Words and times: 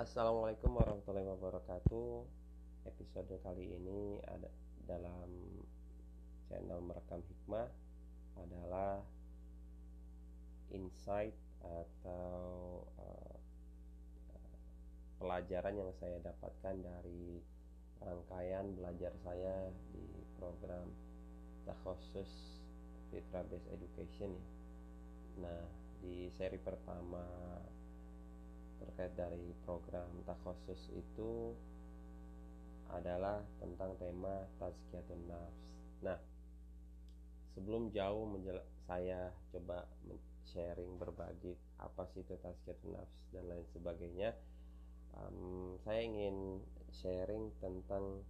Assalamualaikum 0.00 0.80
warahmatullahi 0.80 1.28
wabarakatuh. 1.28 2.24
Episode 2.88 3.36
kali 3.44 3.68
ini 3.68 4.16
ada 4.32 4.48
dalam 4.88 5.28
channel 6.48 6.80
merekam 6.80 7.20
hikmah 7.20 7.68
adalah 8.40 9.04
insight 10.72 11.36
atau 11.60 12.32
uh, 12.96 13.36
pelajaran 15.20 15.76
yang 15.76 15.92
saya 16.00 16.16
dapatkan 16.24 16.80
dari 16.80 17.44
rangkaian 18.00 18.72
belajar 18.72 19.12
saya 19.20 19.68
di 19.92 20.24
program 20.40 20.88
takhusus 21.68 22.56
Fitra 23.12 23.44
Based 23.52 23.68
Education 23.68 24.32
ya. 24.32 24.48
Nah, 25.44 25.60
di 26.00 26.32
seri 26.32 26.56
pertama 26.56 27.20
terkait 28.80 29.12
dari 29.14 29.52
program 29.68 30.08
takhusus 30.24 30.88
itu 30.96 31.52
adalah 32.90 33.38
tentang 33.62 33.94
tema 34.00 34.48
tazkiyatun 34.58 35.22
nafs. 35.30 35.66
Nah, 36.02 36.18
sebelum 37.54 37.92
jauh 37.94 38.26
saya 38.90 39.30
coba 39.54 39.86
sharing 40.50 40.98
berbagi 40.98 41.54
apa 41.78 42.02
sih 42.10 42.26
itu 42.26 42.34
tazkiyatun 42.40 42.96
nafs 42.96 43.16
dan 43.30 43.46
lain 43.46 43.66
sebagainya. 43.70 44.34
Um, 45.14 45.76
saya 45.86 46.02
ingin 46.06 46.62
sharing 46.90 47.54
tentang 47.62 48.24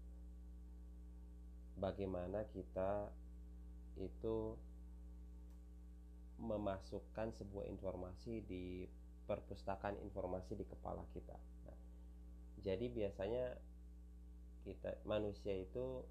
bagaimana 1.81 2.45
kita 2.53 3.09
itu 3.97 4.57
memasukkan 6.41 7.37
sebuah 7.37 7.69
informasi 7.69 8.45
di 8.48 8.89
perpustakaan 9.31 9.95
informasi 10.03 10.59
di 10.59 10.67
kepala 10.67 11.06
kita. 11.14 11.39
Nah, 11.39 11.78
jadi 12.67 12.91
biasanya 12.91 13.55
kita 14.67 14.98
manusia 15.06 15.55
itu 15.55 16.03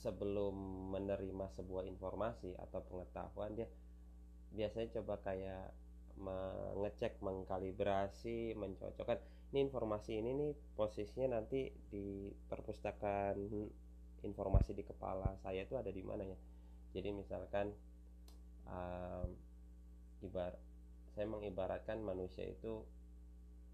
sebelum 0.00 0.56
menerima 0.96 1.52
sebuah 1.52 1.84
informasi 1.84 2.56
atau 2.56 2.80
pengetahuan 2.88 3.52
dia 3.52 3.68
biasanya 4.48 4.88
coba 4.96 5.20
kayak 5.20 5.76
mengecek, 6.18 7.20
mengkalibrasi, 7.20 8.56
mencocokkan 8.56 9.20
ini 9.52 9.58
informasi 9.68 10.18
ini 10.18 10.30
nih 10.34 10.52
posisinya 10.74 11.38
nanti 11.38 11.68
di 11.92 12.32
perpustakaan 12.48 13.36
informasi 14.24 14.74
di 14.74 14.82
kepala 14.82 15.36
saya 15.44 15.62
itu 15.62 15.78
ada 15.78 15.92
di 15.92 16.02
mana 16.02 16.26
ya. 16.26 16.38
Jadi 16.96 17.08
misalkan 17.14 17.70
um, 18.66 19.28
ibarat 20.24 20.67
saya 21.18 21.26
mengibaratkan 21.26 21.98
manusia 21.98 22.46
itu 22.46 22.86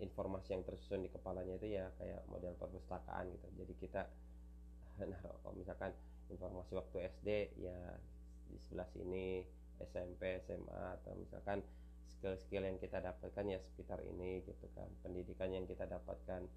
informasi 0.00 0.56
yang 0.56 0.64
tersusun 0.64 1.04
di 1.04 1.12
kepalanya 1.12 1.60
itu 1.60 1.76
ya 1.76 1.92
kayak 2.00 2.24
model 2.32 2.56
perpustakaan 2.56 3.28
gitu. 3.36 3.46
Jadi 3.60 3.72
kita 3.76 4.08
naruh 5.12 5.52
misalkan 5.52 5.92
informasi 6.32 6.72
waktu 6.72 7.12
SD 7.12 7.28
ya 7.60 7.76
di 8.48 8.56
sebelah 8.64 8.88
sini 8.96 9.44
SMP 9.76 10.40
SMA 10.40 10.96
atau 10.96 11.12
misalkan 11.20 11.60
skill-skill 12.16 12.64
yang 12.64 12.80
kita 12.80 13.04
dapatkan 13.04 13.44
ya 13.44 13.60
sekitar 13.60 14.00
ini 14.00 14.40
gitu 14.48 14.64
kan. 14.72 14.88
Pendidikan 15.04 15.52
yang 15.52 15.68
kita 15.68 15.84
dapatkan 15.84 16.48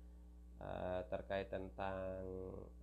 uh, 0.63 1.03
terkait 1.11 1.52
tentang 1.52 2.23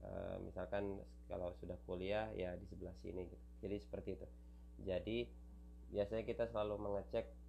uh, 0.05 0.36
misalkan 0.44 1.00
kalau 1.25 1.56
sudah 1.56 1.80
kuliah 1.88 2.28
ya 2.36 2.52
di 2.52 2.69
sebelah 2.69 2.92
sini 3.00 3.25
gitu. 3.32 3.44
Jadi 3.64 3.77
seperti 3.80 4.10
itu. 4.20 4.28
Jadi 4.84 5.19
biasanya 5.88 6.28
kita 6.28 6.44
selalu 6.52 6.77
mengecek 6.84 7.44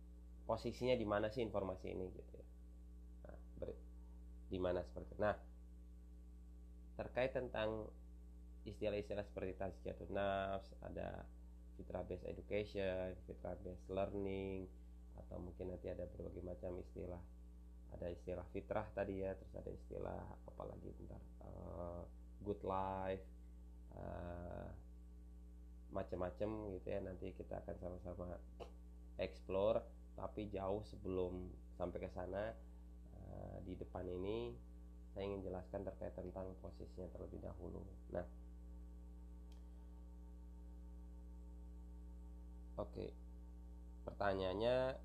posisinya 0.46 0.94
di 0.94 1.06
mana 1.06 1.28
sih 1.34 1.42
informasi 1.42 1.92
ini 1.92 2.06
gitu 2.14 2.34
ya 2.38 2.46
nah, 3.26 3.74
di 4.50 4.60
mana 4.62 4.80
seperti 4.86 5.18
itu. 5.18 5.22
nah 5.22 5.36
terkait 6.96 7.36
tentang 7.36 7.90
istilah-istilah 8.66 9.26
seperti 9.26 9.54
tazkiyatun 9.60 10.10
nafs 10.16 10.70
ada 10.82 11.26
fitrah 11.76 12.06
based 12.08 12.26
education 12.26 13.14
fitrah 13.28 13.58
based 13.62 13.86
learning 13.92 14.66
atau 15.20 15.38
mungkin 15.42 15.76
nanti 15.76 15.92
ada 15.92 16.08
berbagai 16.08 16.42
macam 16.42 16.80
istilah 16.82 17.22
ada 17.96 18.08
istilah 18.12 18.46
fitrah 18.52 18.88
tadi 18.96 19.24
ya 19.24 19.36
terus 19.36 19.54
ada 19.56 19.72
istilah 19.72 20.24
apalagi 20.52 20.90
bentar 21.00 21.22
uh, 21.44 22.04
good 22.44 22.60
life 22.64 23.24
uh, 23.96 24.68
macam-macam 25.96 26.76
gitu 26.76 26.88
ya 26.92 27.00
nanti 27.00 27.32
kita 27.32 27.64
akan 27.64 27.76
sama-sama 27.80 28.36
explore 29.16 29.80
tapi 30.16 30.48
jauh 30.50 30.82
sebelum 30.88 31.52
sampai 31.76 32.00
ke 32.08 32.10
sana 32.16 32.56
uh, 33.20 33.58
di 33.68 33.76
depan 33.76 34.08
ini 34.08 34.56
saya 35.16 35.32
ingin 35.32 35.48
jelaskan 35.48 35.88
terkait 35.88 36.12
tentang 36.12 36.52
posisinya 36.60 37.08
terlebih 37.16 37.40
dahulu. 37.40 37.80
Nah, 38.12 38.28
oke, 42.76 42.92
okay. 42.92 43.10
pertanyaannya 44.04 45.00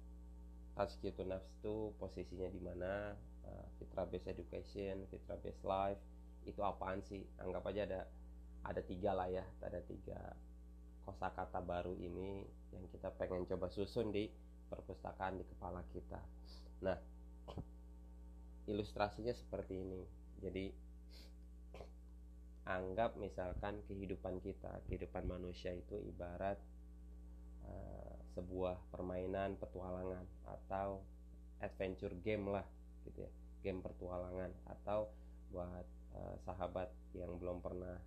tazkiyatun 0.74 1.30
nafs 1.30 1.46
itu 1.62 1.94
posisinya 2.02 2.48
di 2.50 2.58
mana? 2.58 3.14
Uh, 3.46 3.66
fitra 3.78 4.02
based 4.10 4.26
education, 4.26 5.06
fitra 5.14 5.38
based 5.38 5.62
life 5.62 6.02
itu 6.42 6.58
apaan 6.58 7.02
sih? 7.06 7.22
Anggap 7.38 7.70
aja 7.70 7.86
ada 7.86 8.00
ada 8.66 8.82
tiga 8.82 9.14
lah 9.14 9.30
ya, 9.30 9.46
ada 9.62 9.78
tiga 9.86 10.34
kosakata 11.06 11.62
baru 11.62 11.94
ini 11.96 12.44
yang 12.74 12.84
kita 12.90 13.14
pengen 13.14 13.46
coba 13.46 13.70
susun 13.70 14.10
di 14.10 14.26
perpustakaan 14.70 15.42
di 15.42 15.44
kepala 15.44 15.82
kita. 15.90 16.22
Nah, 16.86 16.96
ilustrasinya 18.70 19.34
seperti 19.34 19.74
ini. 19.82 20.02
Jadi 20.40 20.66
anggap 22.70 23.18
misalkan 23.18 23.82
kehidupan 23.90 24.38
kita, 24.38 24.78
kehidupan 24.86 25.26
manusia 25.26 25.74
itu 25.74 25.98
ibarat 26.06 26.56
uh, 27.66 28.14
sebuah 28.38 28.78
permainan 28.94 29.58
petualangan 29.58 30.22
atau 30.46 31.02
adventure 31.58 32.14
game 32.22 32.46
lah 32.46 32.64
gitu 33.04 33.26
ya. 33.26 33.32
Game 33.60 33.82
petualangan 33.84 34.54
atau 34.70 35.10
buat 35.50 35.84
uh, 36.14 36.36
sahabat 36.46 36.88
yang 37.12 37.36
belum 37.36 37.58
pernah 37.60 37.98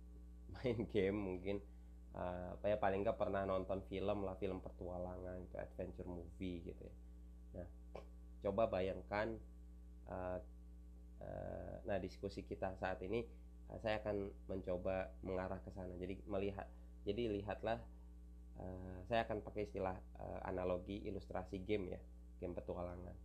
main 0.54 0.86
game 0.88 1.18
mungkin 1.18 1.58
uh, 2.14 2.54
apa 2.58 2.66
ya 2.70 2.76
paling 2.78 3.02
nggak 3.02 3.18
pernah 3.18 3.42
nonton 3.42 3.82
film 3.90 4.22
lah 4.22 4.38
film 4.38 4.62
petualangan 4.62 5.38
itu 5.42 5.56
adventure 5.58 6.08
movie 6.08 6.62
gitu 6.62 6.82
ya. 6.86 6.94
Nah 7.60 7.68
coba 8.44 8.70
bayangkan 8.70 9.34
uh, 10.08 10.38
uh, 11.22 11.74
nah 11.84 11.96
diskusi 11.98 12.46
kita 12.46 12.74
saat 12.78 13.02
ini 13.02 13.26
uh, 13.70 13.78
saya 13.82 14.00
akan 14.02 14.30
mencoba 14.46 15.10
mengarah 15.26 15.58
ke 15.62 15.70
sana. 15.74 15.92
Jadi 15.98 16.22
melihat 16.30 16.66
jadi 17.04 17.34
lihatlah 17.34 17.82
uh, 18.58 18.98
saya 19.10 19.26
akan 19.26 19.42
pakai 19.42 19.66
istilah 19.66 19.96
uh, 20.18 20.40
analogi 20.46 21.02
ilustrasi 21.04 21.60
game 21.66 21.98
ya 21.98 22.00
game 22.38 22.54
petualangan. 22.54 23.16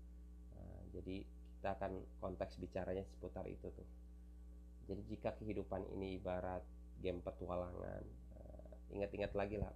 Uh, 0.57 0.81
jadi 0.91 1.23
kita 1.59 1.75
akan 1.75 2.01
konteks 2.23 2.57
bicaranya 2.57 3.03
seputar 3.05 3.45
itu 3.45 3.69
tuh. 3.69 3.87
Jadi 4.89 5.05
jika 5.05 5.37
kehidupan 5.37 5.85
ini 5.93 6.17
ibarat 6.17 6.65
game 6.97 7.21
petualangan 7.21 8.01
ingat-ingat 8.93 9.33
lagi 9.37 9.61
lah 9.61 9.73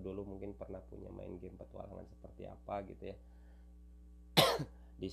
dulu 0.00 0.24
mungkin 0.24 0.56
pernah 0.56 0.80
punya 0.88 1.12
main 1.12 1.36
game 1.42 1.54
petualangan 1.60 2.06
seperti 2.08 2.48
apa 2.48 2.74
gitu 2.88 3.12
ya. 3.12 3.16
Di 5.00 5.08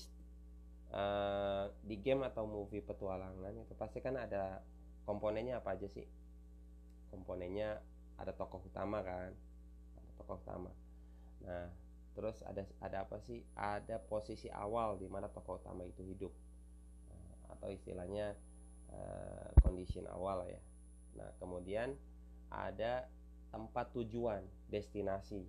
uh, 0.95 1.71
di 1.83 1.95
game 1.99 2.23
atau 2.27 2.47
movie 2.47 2.83
petualangan 2.83 3.55
itu 3.55 3.75
pasti 3.75 3.99
kan 3.99 4.15
ada 4.15 4.63
komponennya 5.03 5.59
apa 5.59 5.75
aja 5.75 5.87
sih? 5.91 6.07
Komponennya 7.11 7.79
ada 8.19 8.31
tokoh 8.35 8.63
utama 8.67 9.03
kan? 9.03 9.31
Ada 9.99 10.11
tokoh 10.23 10.37
utama. 10.43 10.71
Nah 11.43 11.67
terus 12.15 12.41
ada 12.43 12.67
ada 12.83 13.07
apa 13.07 13.19
sih? 13.23 13.43
Ada 13.55 14.01
posisi 14.03 14.51
awal 14.51 14.99
di 14.99 15.07
mana 15.07 15.31
tokoh 15.31 15.59
utama 15.59 15.87
itu 15.87 16.03
hidup. 16.03 16.33
Nah, 17.11 17.55
atau 17.55 17.71
istilahnya 17.71 18.35
uh, 18.91 19.49
condition 19.63 20.07
awal 20.11 20.43
ya. 20.47 20.59
Nah 21.15 21.31
kemudian 21.39 21.95
ada 22.51 23.07
tempat 23.51 23.91
tujuan 23.95 24.43
destinasi. 24.71 25.43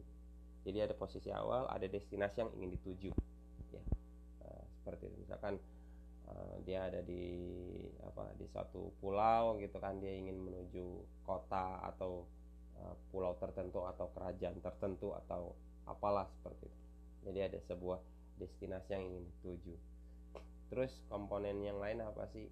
Jadi 0.66 0.78
ada 0.84 0.94
posisi 0.94 1.32
awal 1.32 1.66
ada 1.70 1.86
destinasi 1.88 2.44
yang 2.44 2.50
ingin 2.58 2.70
dituju. 2.78 3.10
Ya 3.72 3.82
uh, 4.44 4.64
seperti 4.80 5.08
itu. 5.08 5.16
Misalkan 5.24 5.56
uh, 6.28 6.56
dia 6.62 6.86
ada 6.86 7.00
di 7.02 7.24
apa 8.04 8.30
di 8.36 8.46
suatu 8.50 8.92
pulau 9.00 9.56
gitu 9.62 9.76
kan 9.80 9.96
dia 10.02 10.12
ingin 10.12 10.36
menuju 10.38 11.02
kota 11.24 11.82
atau 11.94 12.26
uh, 12.78 12.94
pulau 13.10 13.34
tertentu 13.40 13.84
atau 13.86 14.12
kerajaan 14.12 14.60
tertentu 14.60 15.16
atau 15.26 15.56
apalah 15.88 16.28
seperti 16.38 16.68
itu. 16.68 16.80
Jadi 17.28 17.38
ada 17.42 17.58
sebuah 17.64 17.98
destinasi 18.38 18.88
yang 18.94 19.04
ingin 19.08 19.24
dituju. 19.40 19.74
Terus 20.68 20.92
komponen 21.08 21.64
yang 21.64 21.80
lain 21.80 22.04
apa 22.04 22.28
sih? 22.28 22.46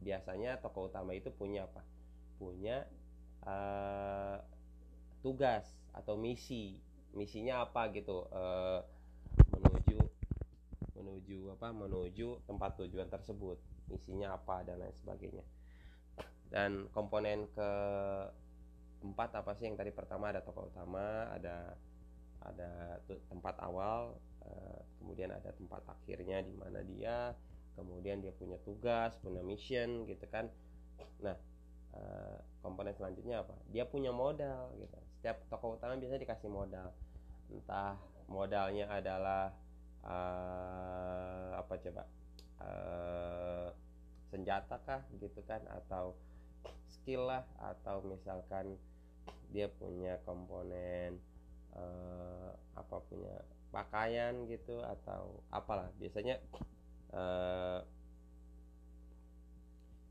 Biasanya 0.00 0.56
tokoh 0.64 0.88
utama 0.88 1.12
itu 1.12 1.28
punya 1.28 1.68
apa? 1.68 1.84
Punya 2.40 2.88
uh, 3.46 4.36
tugas 5.24 5.64
atau 5.94 6.16
misi. 6.16 6.80
Misinya 7.10 7.66
apa 7.66 7.90
gitu? 7.90 8.26
Uh, 8.30 8.80
menuju 9.54 9.98
menuju 10.94 11.38
apa? 11.58 11.74
Menuju 11.74 12.46
tempat 12.46 12.78
tujuan 12.80 13.08
tersebut. 13.10 13.58
Misinya 13.90 14.36
apa 14.36 14.62
dan 14.62 14.78
lain 14.80 14.94
sebagainya. 14.94 15.44
Dan 16.50 16.90
komponen 16.90 17.46
ke 17.54 17.70
empat 19.00 19.30
apa 19.38 19.54
sih 19.56 19.70
yang 19.70 19.78
tadi 19.78 19.90
pertama? 19.94 20.30
Ada 20.30 20.42
tokoh 20.44 20.70
utama 20.70 21.30
ada 21.30 21.74
ada 22.40 22.96
tempat 23.28 23.60
awal 23.60 24.16
eh, 24.48 24.80
kemudian 24.96 25.28
ada 25.28 25.52
tempat 25.52 25.84
akhirnya 25.84 26.40
di 26.40 26.56
mana 26.56 26.80
dia 26.80 27.36
kemudian 27.76 28.24
dia 28.24 28.32
punya 28.32 28.56
tugas 28.64 29.16
punya 29.20 29.44
mission 29.44 30.08
gitu 30.08 30.24
kan. 30.28 30.48
Nah 31.20 31.36
eh, 31.94 32.38
komponen 32.60 32.92
selanjutnya 32.94 33.42
apa? 33.42 33.56
Dia 33.72 33.88
punya 33.88 34.12
modal 34.12 34.72
gitu. 34.76 34.98
Setiap 35.18 35.36
tokoh 35.48 35.76
utama 35.76 35.96
biasanya 35.96 36.22
dikasih 36.22 36.50
modal. 36.52 36.92
Entah 37.50 37.98
modalnya 38.30 38.86
adalah 38.86 39.50
uh, 40.06 41.58
apa 41.58 41.74
coba? 41.82 42.04
Uh, 42.60 43.68
senjata 44.30 44.78
kah 44.86 45.02
gitu 45.18 45.40
kan? 45.44 45.64
Atau 45.68 46.14
skill 46.86 47.26
lah 47.26 47.44
atau 47.58 48.04
misalkan 48.04 48.76
dia 49.50 49.66
punya 49.66 50.20
komponen 50.22 51.18
uh, 51.74 52.54
apa 52.78 52.96
punya 53.08 53.34
pakaian 53.74 54.46
gitu 54.46 54.78
atau 54.84 55.42
apalah. 55.50 55.90
Biasanya 55.98 56.38
uh, 57.16 57.82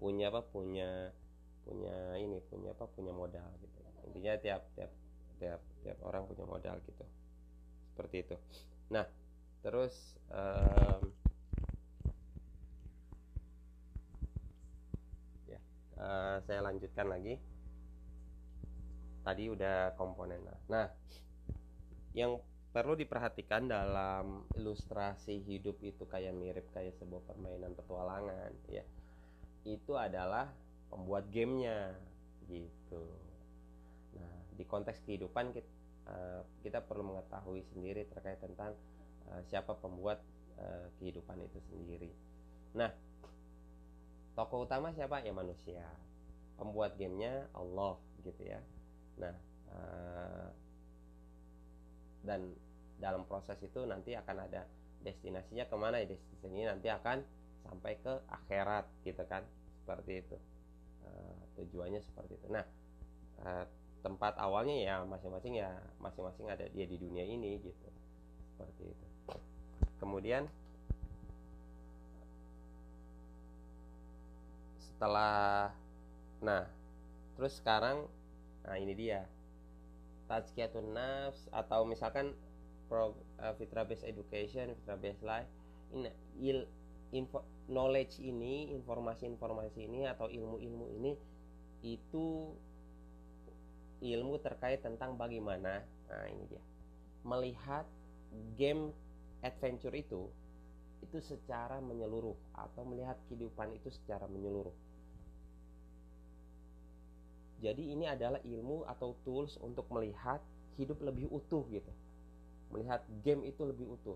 punya 0.02 0.28
apa? 0.34 0.42
Punya 0.44 1.16
punya 1.70 2.18
ini 2.18 2.42
punya 2.50 2.74
apa 2.74 2.90
punya 2.90 3.14
modal 3.14 3.46
gitu. 3.62 3.80
Intinya 4.10 4.34
tiap 4.42 4.66
tiap 4.74 4.90
tiap 5.38 5.62
tiap 5.86 5.98
orang 6.02 6.26
punya 6.26 6.50
modal 6.50 6.82
gitu. 6.82 7.06
Seperti 7.94 8.26
itu. 8.26 8.36
Nah 8.90 9.06
terus 9.62 10.18
um, 10.34 11.14
ya 15.46 15.60
uh, 16.02 16.42
saya 16.42 16.66
lanjutkan 16.66 17.06
lagi. 17.06 17.38
Tadi 19.22 19.46
udah 19.46 19.94
komponen 19.94 20.42
nah 20.66 20.90
yang 22.18 22.42
perlu 22.70 22.94
diperhatikan 22.94 23.66
dalam 23.66 24.46
ilustrasi 24.54 25.42
hidup 25.42 25.82
itu 25.82 26.06
kayak 26.06 26.34
mirip 26.38 26.66
kayak 26.74 26.94
sebuah 27.02 27.26
permainan 27.26 27.74
petualangan 27.74 28.54
ya 28.70 28.86
itu 29.66 29.98
adalah 29.98 30.50
pembuat 30.90 31.30
gamenya 31.30 31.94
gitu 32.50 33.06
nah 34.18 34.36
di 34.58 34.66
konteks 34.66 35.06
kehidupan 35.06 35.54
kita 35.54 35.80
Eh, 36.10 36.42
kita 36.66 36.82
perlu 36.82 37.06
mengetahui 37.06 37.62
sendiri 37.70 38.02
terkait 38.10 38.42
tentang 38.42 38.74
uh, 39.30 39.42
siapa 39.46 39.78
pembuat 39.78 40.18
uh, 40.58 40.90
kehidupan 40.98 41.38
itu 41.46 41.62
sendiri. 41.70 42.10
Nah, 42.74 42.90
tokoh 44.34 44.66
utama 44.66 44.90
siapa? 44.90 45.22
Ya 45.22 45.30
manusia. 45.30 45.86
Pembuat 46.58 46.98
gamenya 46.98 47.46
Allah 47.54 48.02
gitu 48.26 48.42
ya. 48.42 48.58
Nah, 49.22 49.36
dan 52.26 52.52
dalam 52.98 53.24
proses 53.30 53.62
itu 53.62 53.86
nanti 53.86 54.18
akan 54.18 54.50
ada 54.50 54.66
destinasinya 55.06 55.70
ke 55.70 55.76
mana 55.78 56.02
ya 56.04 56.10
destinasinya 56.10 56.76
nanti 56.76 56.90
akan 56.90 57.18
sampai 57.64 57.96
ke 58.02 58.14
akhirat 58.28 58.90
gitu 59.06 59.24
kan 59.30 59.46
seperti 59.80 60.26
itu 60.26 60.36
tujuannya 61.60 62.02
seperti 62.02 62.40
itu. 62.40 62.48
Nah 62.50 62.66
uh, 63.44 63.66
tempat 64.00 64.40
awalnya 64.40 64.76
ya 64.80 64.96
masing-masing 65.04 65.60
ya 65.60 65.76
masing-masing 66.00 66.48
ada 66.48 66.66
dia 66.72 66.86
di 66.88 66.98
dunia 66.98 67.28
ini 67.28 67.60
gitu. 67.60 67.88
Seperti 68.56 68.96
itu. 68.96 69.06
Kemudian 70.00 70.48
setelah 74.80 75.72
nah 76.40 76.64
terus 77.36 77.60
sekarang 77.60 78.08
nah 78.64 78.80
ini 78.80 78.96
dia. 78.96 79.28
Tazkiyatun 80.30 80.94
nafs 80.94 81.50
atau 81.50 81.90
misalkan 81.90 82.38
pro, 82.86 83.18
uh, 83.42 83.54
fitra 83.58 83.82
based 83.82 84.06
education 84.06 84.78
fitra 84.78 84.94
based 84.98 85.26
life 85.26 85.50
ini 85.90 86.10
il, 86.38 86.70
info, 87.14 87.42
knowledge 87.70 88.22
ini 88.22 88.74
informasi-informasi 88.78 89.90
ini 89.90 90.06
atau 90.06 90.30
ilmu-ilmu 90.30 90.86
ini 91.02 91.18
itu 91.84 92.56
ilmu 94.00 94.40
terkait 94.40 94.80
tentang 94.80 95.16
bagaimana 95.20 95.84
nah 96.08 96.26
ini 96.28 96.44
dia 96.48 96.64
melihat 97.24 97.86
game 98.56 98.96
adventure 99.44 99.94
itu 99.96 100.32
itu 101.00 101.18
secara 101.24 101.80
menyeluruh 101.80 102.36
atau 102.56 102.84
melihat 102.84 103.16
kehidupan 103.28 103.72
itu 103.76 103.88
secara 103.92 104.28
menyeluruh. 104.28 104.76
Jadi 107.60 107.92
ini 107.92 108.08
adalah 108.08 108.40
ilmu 108.44 108.88
atau 108.88 109.16
tools 109.28 109.60
untuk 109.60 109.88
melihat 109.92 110.40
hidup 110.80 111.00
lebih 111.04 111.28
utuh 111.28 111.68
gitu. 111.72 111.92
Melihat 112.72 113.04
game 113.24 113.44
itu 113.44 113.68
lebih 113.68 114.00
utuh. 114.00 114.16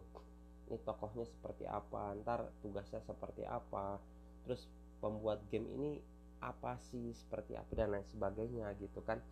Ini 0.72 0.80
tokohnya 0.88 1.28
seperti 1.28 1.68
apa 1.68 2.16
ntar 2.24 2.48
tugasnya 2.64 3.04
seperti 3.04 3.44
apa 3.44 4.00
terus 4.48 4.64
pembuat 5.04 5.44
game 5.52 5.68
ini 5.76 6.00
apa 6.44 6.76
sih 6.92 7.16
seperti 7.16 7.56
apa 7.56 7.72
dan 7.74 7.96
lain 7.96 8.08
sebagainya 8.12 8.68
gitu 8.80 9.00
kan. 9.04 9.24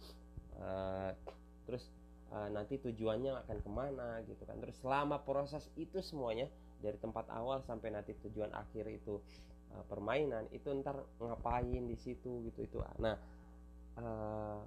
Uh, 0.56 1.12
terus 1.68 1.88
uh, 2.32 2.48
nanti 2.52 2.80
tujuannya 2.80 3.36
akan 3.46 3.58
ke 3.60 3.70
mana 3.72 4.24
gitu 4.28 4.44
kan. 4.48 4.56
Terus 4.64 4.80
selama 4.80 5.20
proses 5.22 5.68
itu 5.76 6.00
semuanya 6.00 6.48
dari 6.80 6.96
tempat 6.98 7.28
awal 7.36 7.62
sampai 7.68 7.94
nanti 7.94 8.16
tujuan 8.24 8.56
akhir 8.56 8.88
itu 8.90 9.20
uh, 9.76 9.84
permainan 9.92 10.48
itu 10.56 10.72
ntar 10.80 10.98
ngapain 11.20 11.84
di 11.86 11.98
situ 12.00 12.42
gitu 12.48 12.64
itu. 12.64 12.78
Nah 13.04 13.16
uh, 14.00 14.62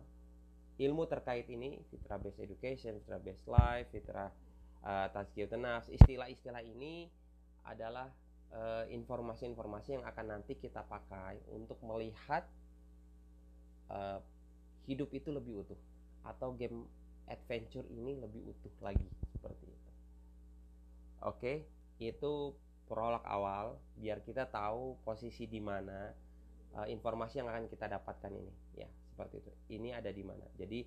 ilmu 0.79 1.06
terkait 1.06 1.46
ini 1.49 1.79
fitra 1.88 2.19
based 2.19 2.43
education 2.43 2.99
fitra 3.02 3.19
based 3.23 3.46
life 3.46 3.88
fitra 3.94 4.26
uh, 4.82 5.56
nafs 5.56 5.88
istilah-istilah 5.88 6.62
ini 6.67 7.08
adalah 7.64 8.11
informasi-informasi 8.91 9.99
yang 9.99 10.05
akan 10.06 10.39
nanti 10.39 10.55
kita 10.55 10.87
pakai 10.87 11.43
untuk 11.51 11.79
melihat 11.83 12.47
uh, 13.91 14.23
hidup 14.87 15.11
itu 15.11 15.35
lebih 15.35 15.65
utuh 15.67 15.81
atau 16.25 16.55
game 16.55 16.87
adventure 17.27 17.85
ini 17.89 18.17
lebih 18.21 18.45
utuh 18.53 18.75
lagi 18.85 19.05
seperti 19.33 19.65
itu. 19.69 19.91
Oke, 21.25 21.53
itu 21.99 22.53
prolog 22.84 23.25
awal 23.25 23.81
biar 23.96 24.20
kita 24.20 24.44
tahu 24.46 25.01
posisi 25.03 25.49
di 25.49 25.58
mana 25.58 26.13
uh, 26.77 26.87
informasi 26.87 27.41
yang 27.41 27.49
akan 27.49 27.67
kita 27.67 27.89
dapatkan 27.89 28.32
ini 28.32 28.53
ya 28.77 28.89
seperti 29.08 29.41
itu. 29.41 29.53
Ini 29.81 29.99
ada 29.99 30.13
di 30.13 30.23
mana. 30.23 30.44
Jadi 30.55 30.84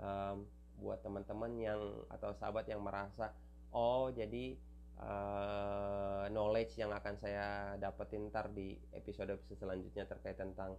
um, 0.00 0.48
buat 0.80 1.04
teman-teman 1.04 1.52
yang 1.60 1.80
atau 2.08 2.32
sahabat 2.32 2.64
yang 2.72 2.80
merasa 2.80 3.36
oh 3.76 4.08
jadi 4.08 4.56
uh, 5.00 6.24
knowledge 6.32 6.76
yang 6.76 6.92
akan 6.92 7.16
saya 7.16 7.74
dapetin 7.80 8.28
ntar 8.28 8.52
di 8.52 8.76
episode 8.92 9.34
episode 9.34 9.60
selanjutnya 9.60 10.04
terkait 10.06 10.36
tentang 10.36 10.76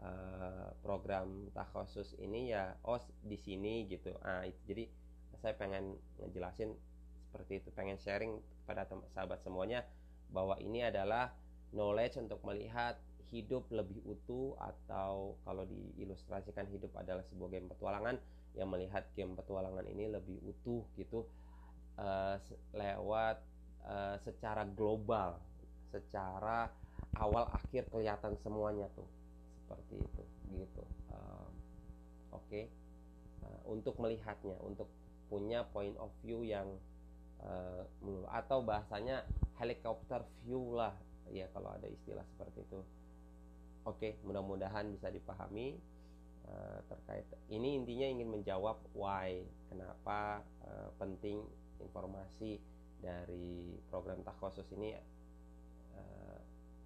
uh, 0.00 0.70
program 0.80 1.50
takhusus 1.52 2.14
ini 2.22 2.54
ya 2.54 2.78
oh 2.86 2.98
di 3.22 3.38
sini 3.38 3.86
gitu. 3.90 4.14
Ah 4.22 4.46
itu 4.46 4.58
jadi 4.66 4.84
saya 5.42 5.54
pengen 5.58 5.98
ngejelasin 6.22 6.72
seperti 7.28 7.60
itu 7.60 7.68
pengen 7.74 7.98
sharing 8.00 8.40
kepada 8.64 8.88
sahabat 9.12 9.42
semuanya 9.44 9.84
bahwa 10.32 10.56
ini 10.58 10.86
adalah 10.86 11.34
knowledge 11.74 12.16
untuk 12.18 12.40
melihat 12.46 12.96
hidup 13.28 13.66
lebih 13.74 13.98
utuh 14.06 14.54
atau 14.56 15.34
kalau 15.42 15.66
diilustrasikan 15.66 16.70
hidup 16.70 16.94
adalah 16.94 17.26
sebuah 17.26 17.50
game 17.50 17.66
petualangan 17.66 18.16
yang 18.54 18.70
melihat 18.70 19.04
game 19.18 19.34
petualangan 19.34 19.84
ini 19.90 20.08
lebih 20.08 20.38
utuh 20.46 20.86
gitu 20.96 21.26
uh, 21.98 22.38
lewat 22.72 23.42
uh, 23.86 24.16
secara 24.22 24.66
global 24.66 25.38
secara 25.94 26.68
awal 27.16 27.48
akhir 27.54 27.88
kelihatan 27.88 28.36
semuanya 28.44 28.90
tuh 28.92 29.08
seperti 29.64 29.98
itu 30.02 30.22
gitu. 30.62 30.84
Um, 31.10 31.50
oke. 32.34 32.44
Okay. 32.46 32.64
uh, 33.42 33.62
untuk 33.66 33.98
melihatnya 33.98 34.54
untuk 34.62 34.86
punya 35.26 35.66
point 35.74 35.94
of 35.98 36.10
view 36.22 36.46
yang 36.46 36.66
uh, 37.42 37.82
atau 38.30 38.62
bahasanya 38.62 39.26
helikopter 39.58 40.22
view 40.46 40.76
lah 40.76 40.94
ya 41.30 41.50
kalau 41.50 41.74
ada 41.74 41.88
istilah 41.90 42.22
seperti 42.36 42.62
itu. 42.62 42.80
Oke 43.86 43.98
okay, 43.98 44.12
mudah-mudahan 44.26 44.90
bisa 44.90 45.10
dipahami. 45.10 45.78
Uh, 46.46 46.78
terkait 46.86 47.26
ini 47.50 47.74
intinya 47.74 48.06
ingin 48.06 48.30
menjawab 48.30 48.78
why 48.94 49.42
kenapa 49.66 50.46
uh, 50.62 50.94
penting 50.94 51.42
informasi 51.82 52.62
dari 53.00 53.76
program 53.88 54.20
takhosus 54.24 54.66
ini 54.72 54.96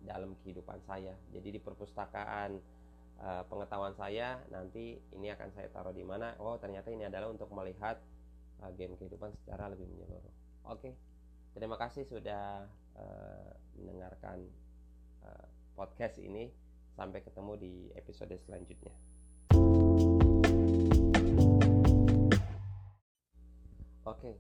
dalam 0.05 0.37
kehidupan 0.43 0.81
saya. 0.89 1.13
Jadi 1.33 1.49
di 1.57 1.61
perpustakaan 1.61 2.57
uh, 3.21 3.43
pengetahuan 3.49 3.93
saya 3.97 4.41
nanti 4.49 4.97
ini 5.13 5.29
akan 5.33 5.49
saya 5.53 5.69
taruh 5.69 5.93
di 5.93 6.05
mana? 6.05 6.37
Oh, 6.41 6.57
ternyata 6.57 6.89
ini 6.89 7.05
adalah 7.05 7.29
untuk 7.29 7.53
melihat 7.53 8.01
uh, 8.65 8.73
game 8.75 8.97
kehidupan 8.97 9.33
secara 9.45 9.69
lebih 9.69 9.87
menyeluruh. 9.89 10.35
Oke. 10.69 10.97
Terima 11.51 11.75
kasih 11.75 12.07
sudah 12.07 12.63
uh, 12.95 13.51
mendengarkan 13.77 14.47
uh, 15.27 15.47
podcast 15.75 16.17
ini. 16.23 16.49
Sampai 16.91 17.25
ketemu 17.25 17.57
di 17.57 17.75
episode 17.97 18.35
selanjutnya. 18.45 18.93
Oke, 24.05 24.37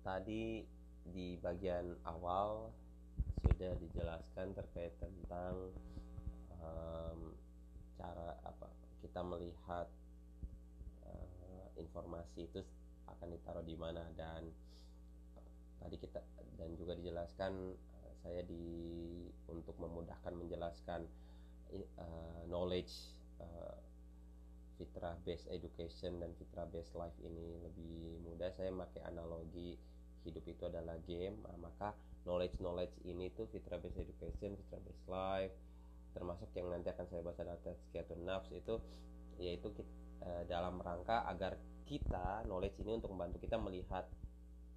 tadi 0.00 0.62
di 1.12 1.38
bagian 1.40 1.96
awal 2.06 2.72
sudah 3.42 3.74
dijelaskan 3.78 4.54
terkait 4.54 4.94
tentang 4.98 5.74
um, 6.58 7.34
cara 7.98 8.38
apa 8.46 8.66
kita 9.02 9.20
melihat 9.22 9.86
uh, 11.06 11.66
informasi 11.78 12.46
itu 12.46 12.62
akan 13.10 13.34
ditaruh 13.34 13.66
di 13.66 13.74
mana. 13.74 14.06
Dan 14.14 14.46
tadi 15.82 15.96
kita 15.98 16.22
dan 16.58 16.74
juga 16.74 16.98
dijelaskan 16.98 17.74
uh, 17.74 18.12
saya 18.22 18.42
di 18.46 18.66
untuk 19.50 19.74
memudahkan 19.78 20.34
menjelaskan 20.34 21.06
uh, 21.98 22.40
knowledge 22.46 23.18
uh, 23.42 23.78
fitrah 24.78 25.18
based 25.26 25.50
education 25.50 26.22
dan 26.22 26.30
fitrah 26.38 26.66
based 26.70 26.94
life 26.94 27.14
ini 27.22 27.58
lebih 27.62 28.22
mudah. 28.22 28.54
Saya 28.54 28.70
pakai 28.70 29.02
analogi 29.06 29.74
hidup 30.28 30.44
itu 30.44 30.62
adalah 30.68 30.96
game 31.08 31.40
nah, 31.42 31.56
maka 31.58 31.96
knowledge 32.28 32.56
knowledge 32.60 32.94
ini 33.08 33.32
tuh 33.32 33.48
fitrah 33.48 33.80
based 33.80 33.96
education 33.96 34.54
fitrah 34.54 34.82
based 34.84 35.06
life 35.08 35.54
termasuk 36.12 36.48
yang 36.56 36.68
nanti 36.72 36.92
akan 36.92 37.06
saya 37.08 37.20
bahas 37.24 37.38
adalah 37.40 37.60
tazkiyatun 37.64 38.20
nafs 38.24 38.50
itu 38.52 38.74
yaitu 39.38 39.70
kita, 39.70 39.92
uh, 40.26 40.42
dalam 40.50 40.82
rangka 40.82 41.24
agar 41.30 41.56
kita 41.88 42.44
knowledge 42.44 42.76
ini 42.82 43.00
untuk 43.00 43.14
membantu 43.14 43.40
kita 43.40 43.56
melihat 43.56 44.04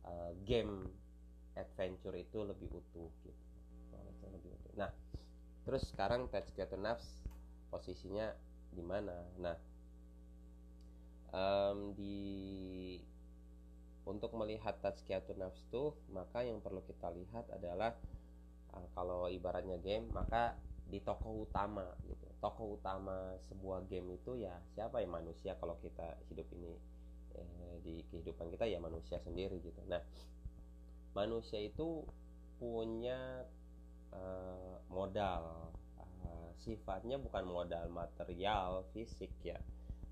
uh, 0.08 0.32
game 0.48 0.88
adventure 1.60 2.16
itu 2.16 2.40
lebih 2.48 2.72
utuh 2.72 3.12
gitu. 3.28 3.44
Nah 4.78 4.92
terus 5.68 5.84
sekarang 5.92 6.32
tazkiyatun 6.32 6.82
nafs 6.82 7.06
posisinya 7.68 8.32
di 8.72 8.84
mana? 8.84 9.18
Nah 9.40 9.58
um, 11.36 11.92
di 11.96 12.18
untuk 14.06 14.34
melihat 14.34 14.82
tazkiyatun 14.82 15.46
nafs 15.46 15.62
tuh 15.70 15.94
maka 16.10 16.42
yang 16.42 16.58
perlu 16.60 16.82
kita 16.86 17.14
lihat 17.14 17.46
adalah 17.54 17.94
uh, 18.74 18.88
kalau 18.98 19.30
ibaratnya 19.30 19.78
game 19.78 20.10
maka 20.10 20.58
di 20.92 21.00
tokoh 21.00 21.48
utama 21.48 21.88
gitu. 22.04 22.28
Tokoh 22.44 22.76
utama 22.76 23.40
sebuah 23.48 23.88
game 23.88 24.20
itu 24.20 24.36
ya 24.36 24.60
siapa? 24.76 25.00
Ya 25.00 25.08
manusia. 25.08 25.56
Kalau 25.56 25.80
kita 25.80 26.20
hidup 26.28 26.52
ini 26.52 26.76
eh, 27.40 27.76
di 27.80 28.04
kehidupan 28.12 28.52
kita 28.52 28.68
ya 28.68 28.84
manusia 28.84 29.24
sendiri 29.24 29.64
gitu. 29.64 29.80
Nah 29.88 30.04
manusia 31.16 31.64
itu 31.64 32.04
punya 32.60 33.48
eh, 34.12 34.76
modal. 34.92 35.72
Eh, 36.28 36.50
sifatnya 36.60 37.16
bukan 37.24 37.48
modal 37.48 37.88
material 37.88 38.84
fisik 38.92 39.32
ya. 39.48 39.58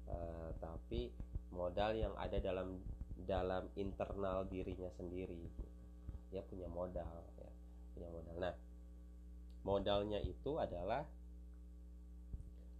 Eh, 0.07 0.49
tapi 0.63 1.11
modal 1.51 1.91
yang 1.97 2.15
ada 2.15 2.39
dalam 2.39 2.79
dalam 3.27 3.67
internal 3.75 4.45
dirinya 4.47 4.89
sendiri 4.95 5.35
gitu. 5.35 5.65
dia 6.29 6.41
punya 6.45 6.69
modal 6.69 7.25
ya 7.41 7.51
punya 7.95 8.09
modal 8.13 8.35
nah 8.37 8.53
modalnya 9.63 10.23
itu 10.23 10.55
adalah 10.55 11.03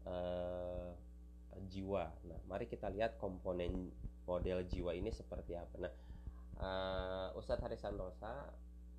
uh, 0.08 0.92
jiwa. 1.68 2.08
Nah, 2.26 2.40
mari 2.48 2.66
kita 2.72 2.88
lihat 2.88 3.20
komponen 3.20 3.92
model 4.24 4.64
jiwa 4.70 4.96
ini 4.96 5.12
seperti 5.12 5.60
apa. 5.60 5.76
Nah, 5.82 5.94
uh, 6.62 7.28
Ustadz 7.36 7.64
Harisan 7.66 8.00
Rosa 8.00 8.48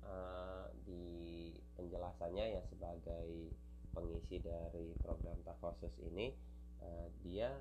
uh, 0.05 0.67
di 0.85 1.49
penjelasannya 1.75 2.59
ya 2.59 2.61
sebagai 2.69 3.49
pengisi 3.91 4.39
dari 4.39 4.93
program 5.03 5.35
takhosus 5.43 5.91
ini 6.05 6.31
uh, 6.79 7.07
dia 7.25 7.51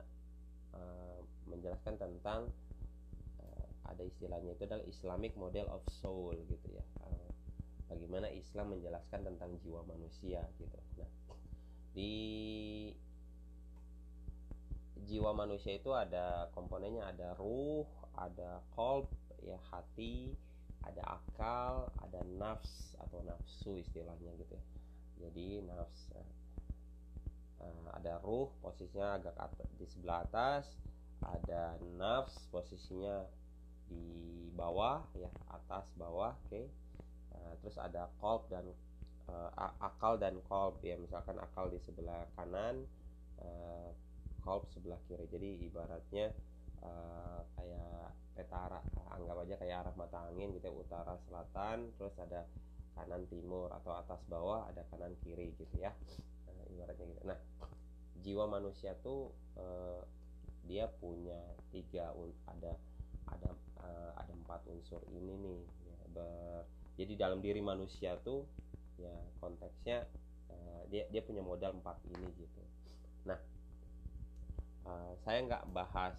uh, 0.76 1.18
menjelaskan 1.49 1.99
tentang 1.99 2.52
ada 3.90 4.02
istilahnya 4.06 4.54
itu 4.54 4.62
adalah 4.64 4.87
Islamic 4.87 5.35
Model 5.35 5.66
of 5.68 5.82
Soul 5.90 6.38
gitu 6.47 6.70
ya. 6.70 6.85
Uh, 7.02 7.30
bagaimana 7.90 8.30
Islam 8.30 8.78
menjelaskan 8.78 9.26
tentang 9.26 9.50
jiwa 9.66 9.82
manusia 9.82 10.47
gitu. 10.62 10.78
Nah, 11.02 11.11
di 11.90 12.14
jiwa 15.11 15.35
manusia 15.35 15.75
itu 15.75 15.90
ada 15.90 16.47
komponennya 16.54 17.11
ada 17.11 17.35
ruh, 17.35 17.82
ada 18.14 18.62
kolb 18.78 19.11
ya 19.42 19.59
hati, 19.75 20.38
ada 20.87 21.18
akal, 21.18 21.90
ada 21.99 22.23
nafs 22.38 22.94
atau 23.02 23.18
nafsu 23.26 23.82
istilahnya 23.82 24.30
gitu 24.38 24.54
ya. 24.54 24.64
Jadi 25.26 25.66
nafs 25.66 26.14
uh, 27.59 27.90
ada 27.90 28.23
ruh 28.23 28.54
posisinya 28.62 29.18
agak 29.18 29.35
di 29.76 29.87
sebelah 29.90 30.23
atas, 30.30 30.70
ada 31.20 31.75
nafs 31.99 32.38
posisinya 32.54 33.26
di 33.90 34.49
bawah 34.54 35.02
ya 35.18 35.28
atas 35.50 35.90
bawah 35.99 36.32
oke. 36.47 36.49
Okay 36.49 36.66
Eh, 37.50 37.54
terus 37.64 37.76
ada 37.80 38.06
kolb 38.20 38.47
dan 38.52 38.66
uh, 39.30 39.50
akal 39.80 40.18
dan 40.20 40.37
kolb 40.47 40.78
ya 40.82 40.99
misalkan 41.00 41.38
akal 41.38 41.70
di 41.70 41.78
sebelah 41.82 42.26
kanan 42.37 42.85
uh, 43.40 43.90
kolb 44.44 44.68
sebelah 44.70 44.99
kiri. 45.09 45.26
Jadi 45.30 45.66
ibaratnya 45.66 46.35
uh, 46.85 47.40
kayak 47.56 48.12
petara 48.37 48.80
anggap 49.11 49.37
aja 49.44 49.54
kayak 49.61 49.76
arah 49.85 49.94
mata 49.99 50.18
angin 50.30 50.54
gitu 50.56 50.70
ya 50.70 50.73
utara 50.73 51.14
selatan 51.28 51.92
terus 51.99 52.14
ada 52.23 52.47
kanan 52.97 53.26
timur 53.28 53.68
atau 53.75 53.92
atas 53.97 54.20
bawah 54.30 54.68
ada 54.68 54.87
kanan 54.92 55.12
kiri 55.25 55.52
gitu 55.59 55.76
ya. 55.80 55.92
Nah, 56.47 56.66
ibaratnya 56.70 57.04
gitu. 57.11 57.23
Nah 57.26 57.38
jiwa 58.20 58.44
manusia 58.47 58.92
tuh 59.00 59.32
uh, 59.56 60.04
dia 60.68 60.87
punya 61.00 61.40
tiga 61.73 62.12
ada 62.47 62.76
ada 63.32 63.50
uh, 63.90 64.14
ada 64.14 64.30
empat 64.30 64.62
unsur 64.70 65.02
ini 65.11 65.35
nih 65.35 65.61
ya, 65.90 65.99
ber 66.14 66.62
jadi 66.94 67.12
dalam 67.16 67.42
diri 67.42 67.59
manusia 67.64 68.14
tuh 68.23 68.47
ya 69.00 69.11
konteksnya 69.42 70.06
uh, 70.52 70.82
dia 70.92 71.09
dia 71.11 71.25
punya 71.25 71.40
modal 71.42 71.75
empat 71.75 71.97
ini 72.06 72.28
gitu. 72.38 72.62
Nah 73.25 73.40
uh, 74.87 75.12
saya 75.25 75.42
nggak 75.49 75.64
bahas 75.75 76.16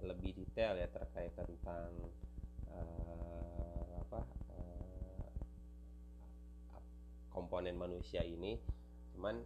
lebih 0.00 0.32
detail 0.32 0.80
ya 0.80 0.88
terkait 0.88 1.34
tentang 1.36 1.92
uh, 2.72 3.84
apa 4.06 4.20
uh, 4.54 5.28
komponen 7.34 7.76
manusia 7.76 8.24
ini. 8.24 8.56
Cuman 9.12 9.42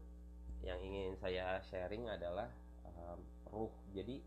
yang 0.62 0.80
ingin 0.80 1.16
saya 1.20 1.60
sharing 1.68 2.08
adalah 2.08 2.48
um, 2.84 3.20
ruh. 3.50 3.72
Jadi 3.96 4.20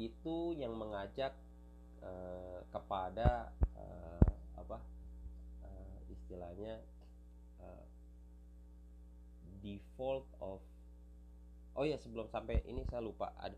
itu 0.00 0.56
yang 0.56 0.72
mengajak 0.72 1.36
uh, 2.00 2.64
kepada 2.72 3.52
uh, 3.76 4.32
apa 4.56 4.80
uh, 5.60 5.98
istilahnya 6.08 6.80
uh, 7.60 7.84
default 9.60 10.24
of 10.40 10.64
oh 11.76 11.84
ya 11.84 12.00
sebelum 12.00 12.32
sampai 12.32 12.64
ini 12.64 12.80
saya 12.88 13.04
lupa 13.04 13.36
ada 13.36 13.56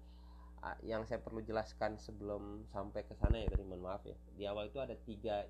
yang 0.87 1.03
saya 1.03 1.19
perlu 1.19 1.43
jelaskan 1.43 1.99
sebelum 1.99 2.63
sampai 2.71 3.03
ke 3.03 3.19
sana 3.19 3.35
ya 3.43 3.51
tadi 3.51 3.67
mohon 3.67 3.83
maaf 3.83 4.07
ya. 4.07 4.15
Di 4.39 4.47
awal 4.47 4.71
itu 4.71 4.79
ada 4.79 4.95
tiga 4.95 5.43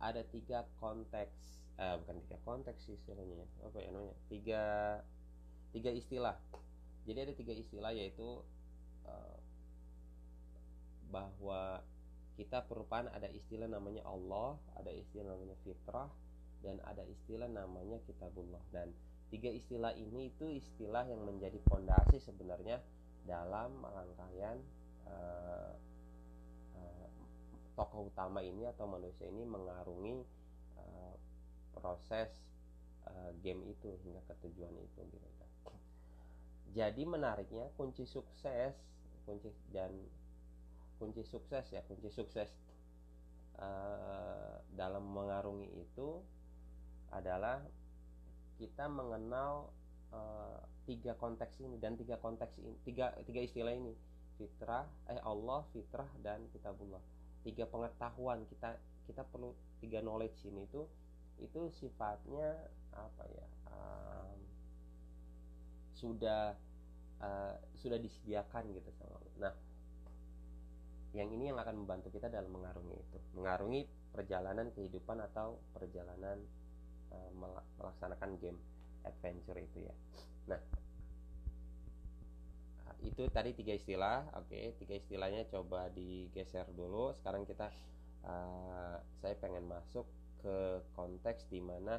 ada 0.00 0.24
tiga 0.32 0.64
konteks 0.80 1.60
uh, 1.76 2.00
bukan 2.00 2.16
tiga 2.24 2.36
konteks 2.44 2.88
istilahnya 2.88 3.44
apa 3.60 3.76
ya 3.84 3.92
namanya 3.92 4.16
tiga 4.32 4.62
tiga 5.76 5.92
istilah. 5.92 6.36
Jadi 7.04 7.18
ada 7.20 7.34
tiga 7.36 7.52
istilah 7.52 7.92
yaitu 7.92 8.40
bahwa 11.16 11.80
kita 12.36 12.68
perubahan 12.68 13.08
ada 13.08 13.32
istilah 13.32 13.64
namanya 13.64 14.04
Allah, 14.04 14.60
ada 14.76 14.92
istilah 14.92 15.32
namanya 15.32 15.56
fitrah, 15.64 16.12
dan 16.60 16.76
ada 16.84 17.00
istilah 17.08 17.48
namanya 17.48 17.96
kitabullah. 18.04 18.60
Dan 18.68 18.92
tiga 19.32 19.48
istilah 19.48 19.96
ini 19.96 20.28
itu 20.28 20.44
istilah 20.52 21.08
yang 21.08 21.24
menjadi 21.24 21.56
fondasi 21.64 22.20
sebenarnya 22.20 22.84
dalam 23.24 23.80
rangkaian 23.80 24.60
uh, 25.08 25.72
uh, 26.76 27.08
tokoh 27.72 28.12
utama 28.12 28.44
ini 28.44 28.68
atau 28.68 28.84
manusia 28.84 29.24
ini 29.32 29.48
mengarungi 29.48 30.20
uh, 30.76 31.16
proses 31.72 32.28
uh, 33.08 33.32
game 33.40 33.64
itu 33.64 33.96
hingga 34.04 34.20
ke 34.28 34.34
tujuan 34.44 34.76
itu 34.76 35.00
gitu 35.08 35.28
kan. 35.40 35.80
Jadi 36.76 37.02
menariknya 37.08 37.72
kunci 37.80 38.04
sukses 38.04 38.76
kunci 39.24 39.50
dan 39.72 39.90
kunci 40.96 41.22
sukses 41.24 41.64
ya 41.72 41.80
kunci 41.84 42.08
sukses 42.08 42.48
uh, 43.60 44.60
dalam 44.72 45.04
mengarungi 45.12 45.68
itu 45.76 46.20
adalah 47.12 47.60
kita 48.56 48.88
mengenal 48.88 49.68
uh, 50.12 50.60
tiga 50.88 51.12
konteks 51.18 51.60
ini 51.60 51.76
dan 51.76 51.98
tiga 51.98 52.16
konteks 52.20 52.56
ini 52.62 52.72
tiga 52.86 53.12
tiga 53.26 53.40
istilah 53.44 53.74
ini 53.74 53.92
fitrah 54.36 54.84
eh 55.08 55.20
Allah 55.24 55.64
fitrah 55.72 56.08
dan 56.20 56.44
kitabullah. 56.52 57.00
Tiga 57.44 57.64
pengetahuan 57.68 58.44
kita 58.48 58.76
kita 59.06 59.22
perlu 59.28 59.54
tiga 59.80 60.02
knowledge 60.02 60.44
ini 60.48 60.66
itu 60.66 60.84
itu 61.36 61.68
sifatnya 61.76 62.56
apa 62.96 63.22
ya 63.28 63.46
um, 63.68 64.38
sudah 65.92 66.56
uh, 67.20 67.54
sudah 67.76 68.00
disediakan 68.00 68.72
gitu 68.72 68.90
sama 68.96 69.20
Nah, 69.36 69.52
yang 71.16 71.32
ini 71.32 71.48
yang 71.48 71.56
akan 71.56 71.84
membantu 71.84 72.12
kita 72.12 72.28
dalam 72.28 72.52
mengarungi 72.52 72.92
itu, 72.92 73.18
mengarungi 73.32 73.88
perjalanan 74.12 74.68
kehidupan 74.76 75.24
atau 75.32 75.56
perjalanan 75.72 76.36
uh, 77.08 77.30
melaksanakan 77.80 78.36
game 78.36 78.60
adventure 79.08 79.56
itu 79.56 79.88
ya. 79.88 79.94
Nah, 80.52 80.60
itu 83.00 83.24
tadi 83.32 83.56
tiga 83.56 83.72
istilah, 83.72 84.28
oke, 84.36 84.76
tiga 84.76 84.94
istilahnya 85.00 85.48
coba 85.48 85.88
digeser 85.88 86.68
dulu. 86.76 87.16
Sekarang 87.16 87.48
kita, 87.48 87.72
uh, 88.28 89.00
saya 89.24 89.34
pengen 89.40 89.64
masuk 89.64 90.04
ke 90.44 90.84
konteks 90.92 91.48
di 91.48 91.64
mana 91.64 91.96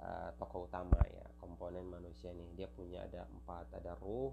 uh, 0.00 0.30
tokoh 0.38 0.70
utama 0.70 0.96
ya 1.10 1.26
komponen 1.42 1.84
manusia 1.84 2.32
nih 2.32 2.48
dia 2.56 2.68
punya 2.70 3.04
ada 3.04 3.28
empat 3.28 3.68
ada 3.76 3.92
ruh 4.00 4.32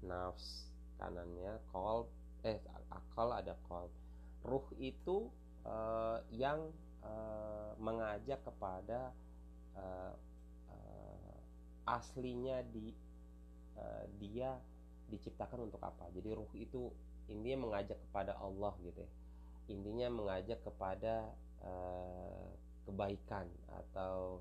nafs 0.00 0.70
kanannya 0.96 1.60
kol 1.68 2.08
eh 2.46 2.58
akal 2.90 3.36
ada 3.36 3.54
kol 3.68 3.88
ruh 4.44 4.64
itu 4.80 5.28
uh, 5.68 6.18
yang 6.32 6.72
uh, 7.04 7.76
mengajak 7.76 8.40
kepada 8.40 9.12
uh, 9.76 10.14
uh, 10.72 11.36
aslinya 11.84 12.64
di 12.72 12.96
uh, 13.76 14.04
dia 14.16 14.56
diciptakan 15.10 15.68
untuk 15.68 15.82
apa. 15.82 16.08
Jadi 16.14 16.32
ruh 16.32 16.52
itu 16.56 16.88
intinya 17.28 17.68
mengajak 17.68 17.98
kepada 18.08 18.38
Allah 18.38 18.72
gitu 18.80 19.02
ya. 19.02 19.10
Intinya 19.70 20.08
mengajak 20.10 20.58
kepada 20.64 21.30
uh, 21.62 22.46
kebaikan 22.88 23.46
atau 23.68 24.40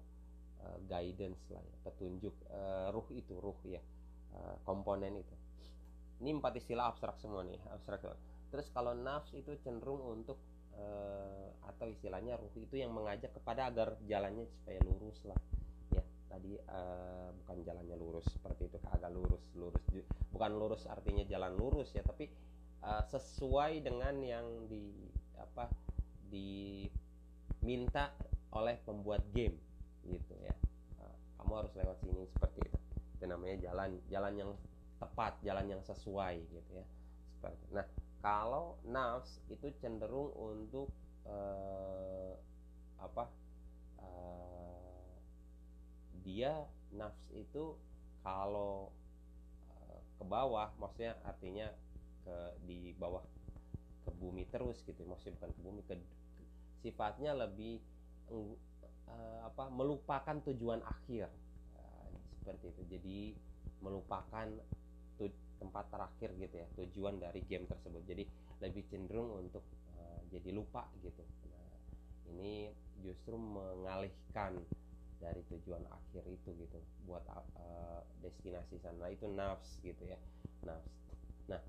uh, 0.63 0.77
guidance 0.87 1.41
lah 1.51 1.61
ya, 1.61 1.75
petunjuk 1.85 2.35
uh, 2.49 2.89
ruh 2.95 3.05
itu 3.13 3.35
ruh 3.37 3.57
ya 3.67 3.81
uh, 4.33 4.55
komponen 4.65 5.19
itu 5.19 5.35
ini 6.19 6.35
empat 6.35 6.59
istilah 6.59 6.91
abstrak 6.91 7.15
semua 7.19 7.47
nih 7.47 7.59
abstrak. 7.71 8.03
Terus 8.49 8.67
kalau 8.75 8.91
nafs 8.97 9.31
itu 9.31 9.55
cenderung 9.63 10.03
untuk 10.03 10.37
uh, 10.75 11.47
atau 11.69 11.87
istilahnya 11.87 12.35
ruh 12.35 12.51
itu 12.59 12.75
yang 12.81 12.91
mengajak 12.91 13.31
kepada 13.31 13.69
agar 13.71 13.95
jalannya 14.09 14.43
supaya 14.49 14.79
lurus 14.83 15.19
lah. 15.23 15.39
Ya 15.95 16.03
tadi 16.27 16.59
uh, 16.59 17.29
bukan 17.43 17.57
jalannya 17.63 17.95
lurus 17.95 18.27
seperti 18.29 18.69
itu 18.69 18.77
agak 18.91 19.11
lurus 19.13 19.41
lurus 19.57 19.81
bukan 20.29 20.51
lurus 20.55 20.85
artinya 20.85 21.25
jalan 21.25 21.57
lurus 21.57 21.89
ya 21.95 22.05
tapi 22.05 22.29
uh, 22.83 23.03
sesuai 23.09 23.81
dengan 23.83 24.15
yang 24.21 24.45
di 24.69 25.09
apa 25.39 25.71
diminta 26.29 28.13
oleh 28.53 28.77
pembuat 28.85 29.21
game 29.33 29.57
gitu 30.05 30.33
ya. 30.41 30.55
Nah, 30.97 31.13
kamu 31.41 31.53
harus 31.65 31.73
lewat 31.77 31.97
sini 32.01 32.25
seperti 32.33 32.59
itu. 32.65 32.77
Itu 33.17 33.25
namanya 33.29 33.55
jalan 33.61 33.99
jalan 34.09 34.33
yang 34.37 34.51
tepat 34.99 35.39
jalan 35.41 35.65
yang 35.65 35.83
sesuai 35.83 36.43
gitu 36.51 36.71
ya. 36.75 36.85
Seperti 37.35 37.63
nah 37.71 37.87
kalau 38.19 38.75
nafs 38.83 39.39
itu 39.47 39.71
cenderung 39.79 40.35
untuk 40.35 40.91
uh, 41.23 42.35
apa 42.99 43.31
uh, 44.03 45.15
dia 46.27 46.67
nafs 46.91 47.23
itu 47.31 47.79
kalau 48.19 48.91
uh, 49.71 49.99
ke 50.19 50.23
bawah 50.27 50.67
maksudnya 50.75 51.15
artinya 51.23 51.71
ke 52.27 52.35
di 52.67 52.91
bawah 52.99 53.23
ke 54.03 54.11
bumi 54.19 54.43
terus 54.51 54.83
gitu 54.83 55.07
maksudnya 55.07 55.39
bukan 55.39 55.51
ke 55.55 55.59
bumi 55.63 55.81
ke, 55.87 55.95
ke 55.95 56.43
sifatnya 56.83 57.31
lebih 57.35 57.79
uh, 58.31 59.39
apa 59.47 59.67
melupakan 59.73 60.37
tujuan 60.51 60.81
akhir. 60.85 61.27
Uh, 61.75 62.09
seperti 62.39 62.71
itu. 62.71 62.83
Jadi 62.97 63.19
melupakan 63.79 64.47
tempat 65.59 65.91
terakhir 65.91 66.31
gitu 66.39 66.55
ya 66.55 66.67
tujuan 66.79 67.19
dari 67.19 67.43
game 67.43 67.67
tersebut. 67.67 67.99
Jadi 68.07 68.23
lebih 68.63 68.83
cenderung 68.87 69.43
untuk 69.43 69.65
uh, 69.99 70.19
jadi 70.31 70.55
lupa 70.55 70.87
gitu. 71.03 71.23
Nah 71.51 71.67
ini 72.31 72.71
justru 73.03 73.35
mengalihkan 73.35 74.55
dari 75.19 75.43
tujuan 75.51 75.83
akhir 75.83 76.23
itu 76.31 76.55
gitu 76.55 76.79
buat 77.03 77.27
uh, 77.27 77.99
destinasi 78.23 78.79
sana. 78.79 79.11
Itu 79.11 79.27
nafs 79.27 79.83
gitu 79.83 80.07
ya 80.07 80.19
nafs 80.63 80.95
nah 81.49 81.61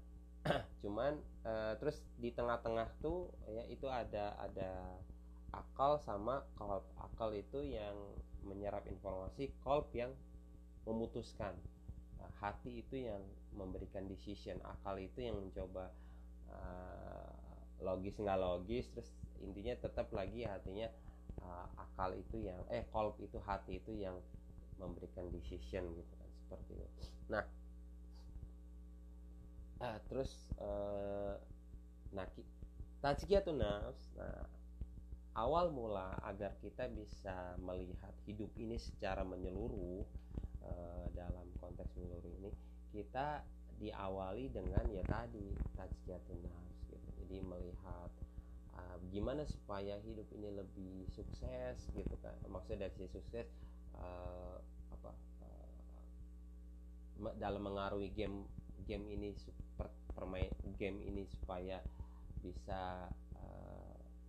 cuman 0.85 1.21
uh, 1.45 1.73
terus 1.81 2.01
di 2.17 2.33
tengah-tengah 2.33 2.89
tuh 3.01 3.33
ya 3.49 3.65
itu 3.69 3.89
ada 3.89 4.37
ada 4.41 5.01
akal 5.53 5.99
sama 6.01 6.45
kolb 6.57 6.85
akal 6.97 7.33
itu 7.35 7.61
yang 7.61 7.97
menyerap 8.47 8.87
informasi 8.89 9.53
kolb 9.61 9.93
yang 9.93 10.15
memutuskan. 10.89 11.53
Nah, 12.17 12.31
hati 12.41 12.81
itu 12.81 13.05
yang 13.05 13.21
memberikan 13.55 14.07
decision. 14.07 14.59
Akal 14.63 15.01
itu 15.03 15.25
yang 15.25 15.39
mencoba 15.39 15.91
uh, 16.51 17.31
logis 17.81 18.17
nggak 18.21 18.39
logis 18.41 18.87
terus 18.93 19.11
intinya 19.41 19.73
tetap 19.81 20.13
lagi 20.13 20.45
hatinya 20.45 20.93
uh, 21.41 21.67
akal 21.81 22.13
itu 22.13 22.45
yang 22.45 22.61
eh 22.69 22.85
kolb 22.93 23.17
itu 23.25 23.41
hati 23.41 23.81
itu 23.81 23.97
yang 23.97 24.17
memberikan 24.77 25.29
decision 25.33 25.89
gitu 25.97 26.13
kan 26.17 26.31
seperti 26.45 26.73
itu. 26.77 27.03
Nah 27.33 27.45
uh, 29.81 29.99
terus 30.09 30.33
uh, 30.61 31.35
nah 32.13 32.27
tazkiyatun 33.01 33.59
nafs 33.61 34.13
nah 34.15 34.45
awal 35.39 35.73
mula 35.73 36.13
agar 36.27 36.53
kita 36.61 36.91
bisa 36.93 37.57
melihat 37.63 38.13
hidup 38.29 38.51
ini 38.61 38.77
secara 38.77 39.25
menyeluruh 39.25 40.05
uh, 40.67 41.07
dalam 41.17 41.47
konteks 41.63 41.89
menyeluruh 41.97 42.35
ini 42.45 42.51
kita 42.91 43.43
diawali 43.81 44.53
dengan 44.53 44.85
ya 44.93 45.01
tadi 45.09 45.57
tazkiyatun 45.79 46.39
nafs 46.45 46.79
gitu. 46.91 47.09
Jadi 47.25 47.37
melihat 47.41 48.11
uh, 48.77 48.97
gimana 49.09 49.47
supaya 49.49 49.97
hidup 50.05 50.29
ini 50.37 50.53
lebih 50.53 51.09
sukses 51.11 51.89
gitu 51.97 52.15
kan. 52.21 52.37
Maksudnya 52.51 52.91
dari 52.91 53.09
sukses 53.09 53.49
uh, 53.97 54.61
apa 54.93 55.13
uh, 55.47 57.33
dalam 57.41 57.63
mengaruhi 57.65 58.13
game 58.13 58.45
game 58.85 59.07
ini 59.09 59.33
super 59.39 59.89
permain 60.13 60.51
game 60.77 61.01
ini 61.07 61.25
supaya 61.29 61.81
bisa 62.41 63.09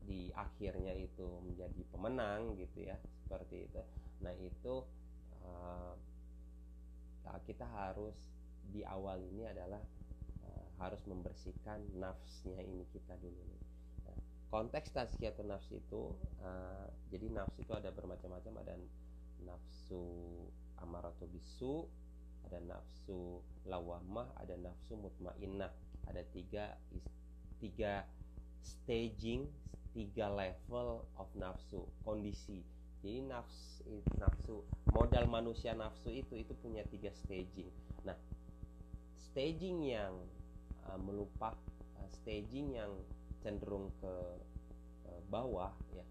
di 0.06 0.34
akhirnya 0.34 0.92
itu 0.98 1.24
menjadi 1.46 1.82
pemenang 1.94 2.58
gitu 2.58 2.90
ya 2.90 2.98
seperti 3.24 3.70
itu 3.70 3.82
nah 4.22 4.34
itu 4.36 4.84
uh, 5.46 5.94
kita 7.48 7.64
harus 7.64 8.18
di 8.72 8.82
awal 8.88 9.20
ini 9.22 9.44
adalah 9.46 9.84
uh, 10.48 10.68
harus 10.80 11.04
membersihkan 11.06 11.84
nafsnya 12.00 12.58
ini 12.64 12.88
kita 12.96 13.20
dulu. 13.20 13.44
Nih 13.44 13.62
nah, 14.08 14.18
konteks 14.48 14.96
tazkiyatun 14.96 15.52
nafs 15.52 15.68
itu 15.76 16.16
uh, 16.42 16.88
jadi 17.12 17.28
nafs 17.36 17.56
itu 17.60 17.72
ada 17.76 17.92
bermacam-macam 17.92 18.64
ada 18.64 18.80
nafsu 19.44 20.04
amaratu 20.80 21.28
bisu 21.30 21.86
ada 22.48 22.58
nafsu 22.68 23.40
lawamah 23.68 24.28
ada 24.40 24.56
nafsu 24.58 24.98
mutmainnah. 24.98 25.72
Ada 26.10 26.26
tiga 26.34 26.76
tiga 27.62 28.04
staging 28.60 29.48
tiga 29.94 30.28
level 30.28 31.06
of 31.16 31.30
nafsu 31.38 31.86
kondisi. 32.04 32.66
Jadi 33.02 33.22
nafsu 33.30 34.02
nafsu 34.18 34.66
modal 34.92 35.30
manusia 35.30 35.72
nafsu 35.78 36.12
itu 36.12 36.42
itu 36.42 36.54
punya 36.60 36.84
tiga 36.90 37.14
staging. 37.14 37.70
Nah 38.04 38.18
staging 39.32 39.88
yang 39.88 40.12
uh, 40.92 41.00
melupak 41.00 41.56
uh, 41.96 42.10
staging 42.22 42.76
yang 42.76 42.92
cenderung 43.40 43.88
ke 44.04 44.14
uh, 45.08 45.22
bawah 45.32 45.72
ya 45.96 46.04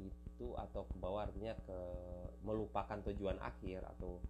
itu 0.00 0.56
atau 0.56 0.88
ke 0.88 0.96
bawah 0.96 1.28
artinya 1.28 1.52
ke 1.68 1.78
melupakan 2.44 2.96
tujuan 3.12 3.36
akhir 3.44 3.84
atau 3.96 4.20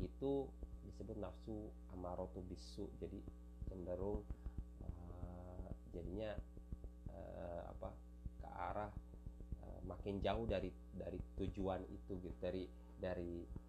itu 0.00 0.44
disebut 0.84 1.16
nafsu 1.16 1.72
amarotu 1.96 2.44
bisu. 2.44 2.88
Jadi 3.00 3.24
cenderung 3.68 4.20
uh, 4.84 5.68
jadinya 5.96 6.36
uh, 7.08 7.62
apa 7.72 7.88
arah 8.52 8.92
uh, 9.64 9.80
makin 9.88 10.20
jauh 10.20 10.44
dari 10.44 10.68
dari 10.92 11.18
tujuan 11.40 11.80
itu 11.88 12.20
gitu 12.20 12.36
dari 12.36 12.68
dari 13.00 13.61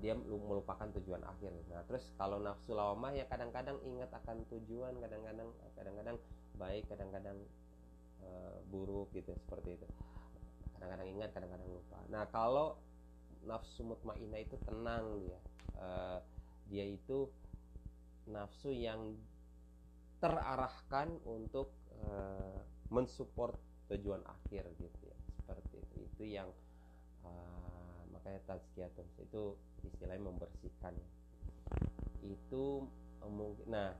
dia 0.00 0.16
melupakan 0.16 0.88
tujuan 0.96 1.20
akhir. 1.22 1.52
Nah 1.68 1.84
terus 1.84 2.08
kalau 2.16 2.40
nafsu 2.40 2.72
lawamah 2.72 3.12
ya 3.12 3.28
kadang-kadang 3.28 3.76
ingat 3.84 4.08
akan 4.10 4.48
tujuan 4.48 4.96
kadang-kadang 4.98 5.48
kadang-kadang 5.76 6.16
baik 6.56 6.88
kadang-kadang 6.88 7.36
uh, 8.24 8.56
buruk 8.72 9.12
gitu 9.12 9.36
seperti 9.36 9.76
itu. 9.76 9.86
Kadang-kadang 10.76 11.08
ingat 11.12 11.30
kadang-kadang 11.36 11.68
lupa. 11.68 12.00
Nah 12.08 12.24
kalau 12.32 12.80
nafsu 13.44 13.84
mutmainah 13.84 14.40
itu 14.40 14.56
tenang 14.64 15.20
dia 15.20 15.40
uh, 15.80 16.18
dia 16.68 16.84
itu 16.88 17.28
nafsu 18.28 18.72
yang 18.72 19.16
terarahkan 20.20 21.16
untuk 21.24 21.72
uh, 22.04 22.60
mensupport 22.92 23.56
tujuan 23.90 24.20
akhir 24.24 24.68
gitu 24.76 24.98
ya 25.04 25.18
seperti 25.40 25.76
itu. 25.80 25.96
Itu 26.08 26.24
yang 26.24 26.48
makanya 28.30 28.46
tazkiyatun. 28.46 29.06
Itu 29.26 29.42
istilahnya 29.82 30.22
membersihkan. 30.30 30.94
Itu 32.22 32.86
mungkin 33.26 33.66
nah 33.68 33.90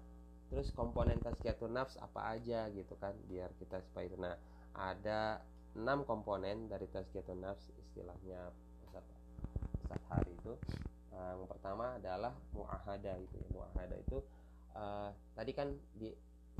terus 0.48 0.70
komponen 0.74 1.18
tazkiyatun 1.18 1.74
nafs 1.74 1.94
apa 2.00 2.34
aja 2.34 2.66
gitu 2.72 2.96
kan 2.98 3.14
biar 3.30 3.52
kita 3.62 3.78
supaya 3.86 4.10
itu 4.10 4.18
nah 4.18 4.34
ada 4.74 5.38
enam 5.78 6.02
komponen 6.02 6.66
dari 6.66 6.90
tazkiyatun 6.90 7.38
nafs 7.38 7.70
istilahnya 7.78 8.50
Ustaz, 8.86 9.06
Ustaz 9.82 10.02
Hari 10.10 10.32
itu. 10.34 10.54
Uh, 11.10 11.34
yang 11.42 11.50
pertama 11.50 11.98
adalah 11.98 12.32
muahada 12.54 13.18
itu 13.18 13.34
ya. 13.34 13.48
Muahada 13.50 13.96
itu 13.98 14.18
uh, 14.78 15.10
tadi 15.34 15.52
kan 15.54 15.74
di 15.98 16.14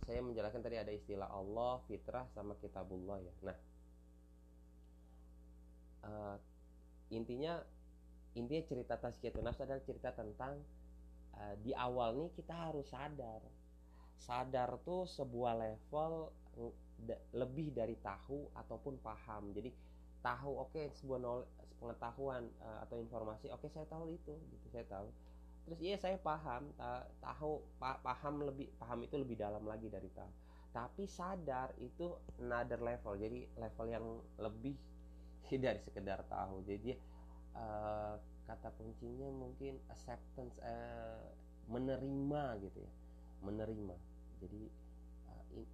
saya 0.07 0.23
menjelaskan 0.27 0.63
tadi 0.63 0.77
ada 0.79 0.91
istilah 0.91 1.31
Allah 1.31 1.79
fitrah 1.87 2.27
sama 2.35 2.59
kitabullah 2.59 3.19
ya. 3.23 3.35
Nah 3.47 3.57
uh, 6.07 6.37
intinya 7.11 7.59
intinya 8.39 8.63
cerita 8.63 8.95
tazkiyatun 8.95 9.43
nafs 9.43 9.61
adalah 9.63 9.83
cerita 9.83 10.15
tentang 10.15 10.63
uh, 11.35 11.55
di 11.61 11.75
awal 11.75 12.15
nih 12.15 12.31
kita 12.39 12.55
harus 12.55 12.87
sadar. 12.91 13.43
Sadar 14.21 14.79
tuh 14.85 15.09
sebuah 15.09 15.57
level 15.57 16.31
lebih 17.33 17.73
dari 17.73 17.97
tahu 17.99 18.53
ataupun 18.53 19.01
paham. 19.01 19.51
Jadi 19.57 19.73
tahu 20.21 20.53
oke 20.61 20.77
okay, 20.77 20.93
sebuah 21.01 21.19
knowledge, 21.19 21.51
pengetahuan 21.81 22.45
uh, 22.61 22.85
atau 22.85 23.01
informasi 23.01 23.49
oke 23.49 23.65
okay, 23.65 23.71
saya 23.73 23.89
tahu 23.89 24.13
itu 24.13 24.37
gitu 24.53 24.67
saya 24.71 24.87
tahu. 24.87 25.09
Terus 25.65 25.79
iya 25.81 25.97
saya 25.97 26.17
paham 26.21 26.71
ta 26.77 27.09
tahu 27.25 27.65
pa 27.81 27.97
paham 28.05 28.45
lebih 28.45 28.69
paham 28.77 29.01
itu 29.05 29.17
lebih 29.17 29.41
dalam 29.41 29.65
lagi 29.65 29.89
dari 29.89 30.13
tahu. 30.13 30.31
Tapi 30.71 31.09
sadar 31.09 31.75
itu 31.83 32.15
another 32.39 32.79
level 32.79 33.19
jadi 33.19 33.49
level 33.59 33.87
yang 33.91 34.07
lebih 34.39 34.77
dari 35.57 35.81
sekedar 35.83 36.23
tahu. 36.29 36.63
Jadi 36.69 36.95
uh, 37.57 38.15
kata 38.47 38.71
kuncinya 38.79 39.31
mungkin 39.31 39.79
acceptance 39.91 40.55
uh, 40.63 41.25
menerima 41.67 42.43
gitu 42.63 42.79
ya. 42.79 42.93
Menerima. 43.43 43.95
Jadi 44.45 44.63
uh, 45.31 45.45
in, 45.57 45.65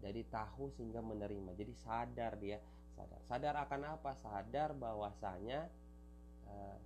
dari 0.00 0.22
tahu 0.26 0.72
sehingga 0.74 1.04
menerima. 1.04 1.54
Jadi 1.54 1.72
sadar 1.76 2.32
dia 2.40 2.58
sadar. 2.94 3.20
Sadar 3.26 3.54
akan 3.66 3.80
apa? 3.98 4.10
Sadar 4.18 4.72
bahwasanya 4.74 5.68
uh, 6.48 6.78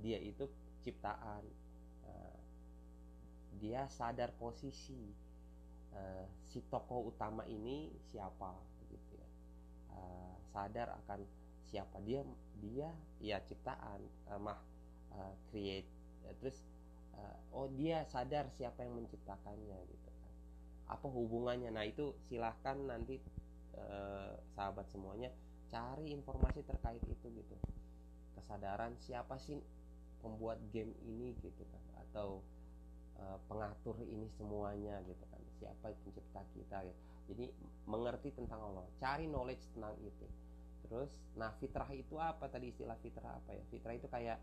dia 0.00 0.20
itu 0.20 0.48
ciptaan. 0.84 1.44
Uh, 2.04 2.38
dia 3.58 3.88
sadar 3.88 4.34
posisi 4.36 5.14
uh, 5.94 6.26
si 6.50 6.60
tokoh 6.68 7.08
utama 7.08 7.46
ini 7.48 7.88
siapa 8.12 8.52
gitu 8.90 9.12
ya. 9.16 9.28
Uh, 9.94 10.33
sadar 10.54 10.94
akan 11.04 11.26
siapa 11.66 11.98
dia 12.06 12.22
dia 12.62 12.86
ya 13.18 13.42
ciptaan 13.42 13.98
uh, 14.30 14.38
mah 14.38 14.58
uh, 15.10 15.34
create 15.50 15.90
uh, 16.22 16.34
terus 16.38 16.62
uh, 17.18 17.36
oh 17.50 17.66
dia 17.74 18.06
sadar 18.06 18.46
siapa 18.54 18.86
yang 18.86 19.02
menciptakannya 19.02 19.78
gitu 19.90 20.04
apa 20.88 21.06
hubungannya? 21.08 21.72
Nah 21.72 21.84
itu 21.88 22.12
silahkan 22.28 22.76
nanti 22.76 23.16
eh, 23.76 24.32
sahabat 24.52 24.88
semuanya 24.92 25.32
cari 25.72 26.12
informasi 26.12 26.60
terkait 26.64 27.00
itu 27.08 27.26
gitu. 27.32 27.56
Kesadaran 28.36 28.94
siapa 29.00 29.40
sih 29.40 29.56
pembuat 30.20 30.60
game 30.72 30.92
ini 31.04 31.36
gitu 31.40 31.64
kan 31.68 31.84
atau 32.08 32.44
eh, 33.16 33.38
pengatur 33.48 33.96
ini 34.04 34.28
semuanya 34.36 35.00
gitu 35.08 35.24
kan. 35.32 35.40
Siapa 35.60 35.86
pencipta 36.04 36.42
kita 36.52 36.78
gitu. 36.84 37.00
jadi 37.24 37.46
mengerti 37.88 38.36
tentang 38.36 38.60
Allah. 38.60 38.84
Cari 39.00 39.24
knowledge 39.24 39.64
tentang 39.72 39.96
itu 40.04 40.28
terus 40.94 41.10
nah 41.34 41.50
fitrah 41.58 41.90
itu 41.90 42.14
apa? 42.22 42.46
Tadi 42.46 42.70
istilah 42.70 42.94
fitrah 43.02 43.34
apa 43.34 43.50
ya? 43.50 43.62
Fitrah 43.66 43.98
itu 43.98 44.06
kayak 44.06 44.38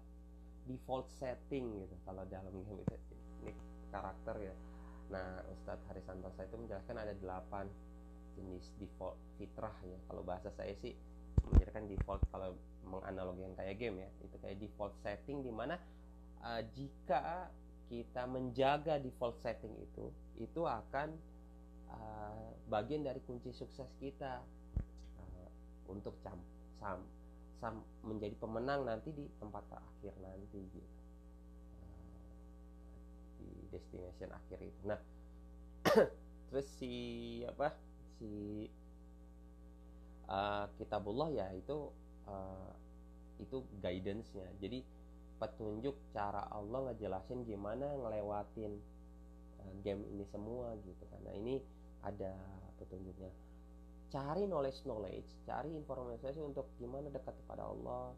default 0.67 1.07
setting 1.07 1.79
gitu 1.79 1.95
kalau 2.03 2.27
dalam 2.27 2.51
game 2.51 2.83
itu. 2.83 2.95
Ini 3.47 3.51
karakter 3.87 4.35
ya. 4.51 4.55
Nah, 5.11 5.43
Ustadz 5.51 5.83
Haris 5.91 6.03
Santosa 6.07 6.47
itu 6.47 6.55
menjelaskan 6.55 6.95
ada 6.95 7.13
delapan 7.15 7.67
jenis 8.35 8.71
default 8.79 9.15
fitrah 9.39 9.75
ya. 9.83 9.99
Kalau 10.07 10.23
bahasa 10.23 10.51
saya 10.55 10.71
sih 10.79 10.95
menjelaskan 11.51 11.87
default 11.91 12.23
kalau 12.31 12.55
menganalogikan 12.87 13.51
kayak 13.59 13.75
game 13.79 14.03
ya, 14.03 14.09
itu 14.23 14.35
kayak 14.39 14.57
default 14.59 14.95
setting 15.03 15.43
di 15.43 15.51
mana 15.51 15.75
uh, 16.43 16.63
jika 16.75 17.51
kita 17.91 18.23
menjaga 18.23 19.03
default 19.03 19.35
setting 19.43 19.75
itu, 19.75 20.07
itu 20.39 20.63
akan 20.63 21.11
uh, 21.91 22.47
bagian 22.71 23.03
dari 23.03 23.19
kunci 23.27 23.51
sukses 23.51 23.91
kita 23.99 24.39
untuk 25.91 26.15
cam, 26.23 26.39
sam, 26.79 26.99
sam 27.59 27.83
menjadi 28.01 28.33
pemenang 28.39 28.87
nanti 28.87 29.11
di 29.11 29.27
tempat 29.37 29.61
terakhir 29.67 30.13
nanti 30.23 30.59
gitu. 30.71 30.91
Destination 33.71 34.29
akhir 34.35 34.59
itu. 34.63 34.79
Nah 34.83 34.99
terus 36.51 36.67
si 36.75 36.91
apa 37.47 37.71
si 38.19 38.67
uh, 40.27 40.67
kitabullah 40.75 41.31
ya 41.31 41.47
itu 41.55 41.91
uh, 42.27 42.71
itu 43.39 43.63
guidance-nya. 43.79 44.47
Jadi 44.59 44.83
petunjuk 45.41 45.97
cara 46.13 46.45
Allah 46.53 46.91
ngejelasin 46.91 47.47
gimana 47.47 47.89
ngelewatin 47.97 48.77
uh, 49.63 49.73
game 49.81 50.05
ini 50.13 50.25
semua 50.29 50.75
gitu 50.85 51.03
karena 51.09 51.31
ini 51.33 51.57
ada 52.05 52.33
petunjuknya 52.77 53.29
cari 54.11 54.43
knowledge 54.45 54.83
knowledge 54.83 55.29
cari 55.47 55.71
informasi 55.71 56.43
untuk 56.43 56.67
gimana 56.77 57.07
dekat 57.07 57.33
kepada 57.45 57.63
Allah 57.71 58.11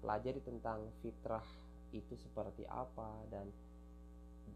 pelajari 0.00 0.40
tentang 0.40 0.88
fitrah 1.04 1.44
itu 1.92 2.14
seperti 2.16 2.64
apa 2.70 3.26
dan 3.28 3.50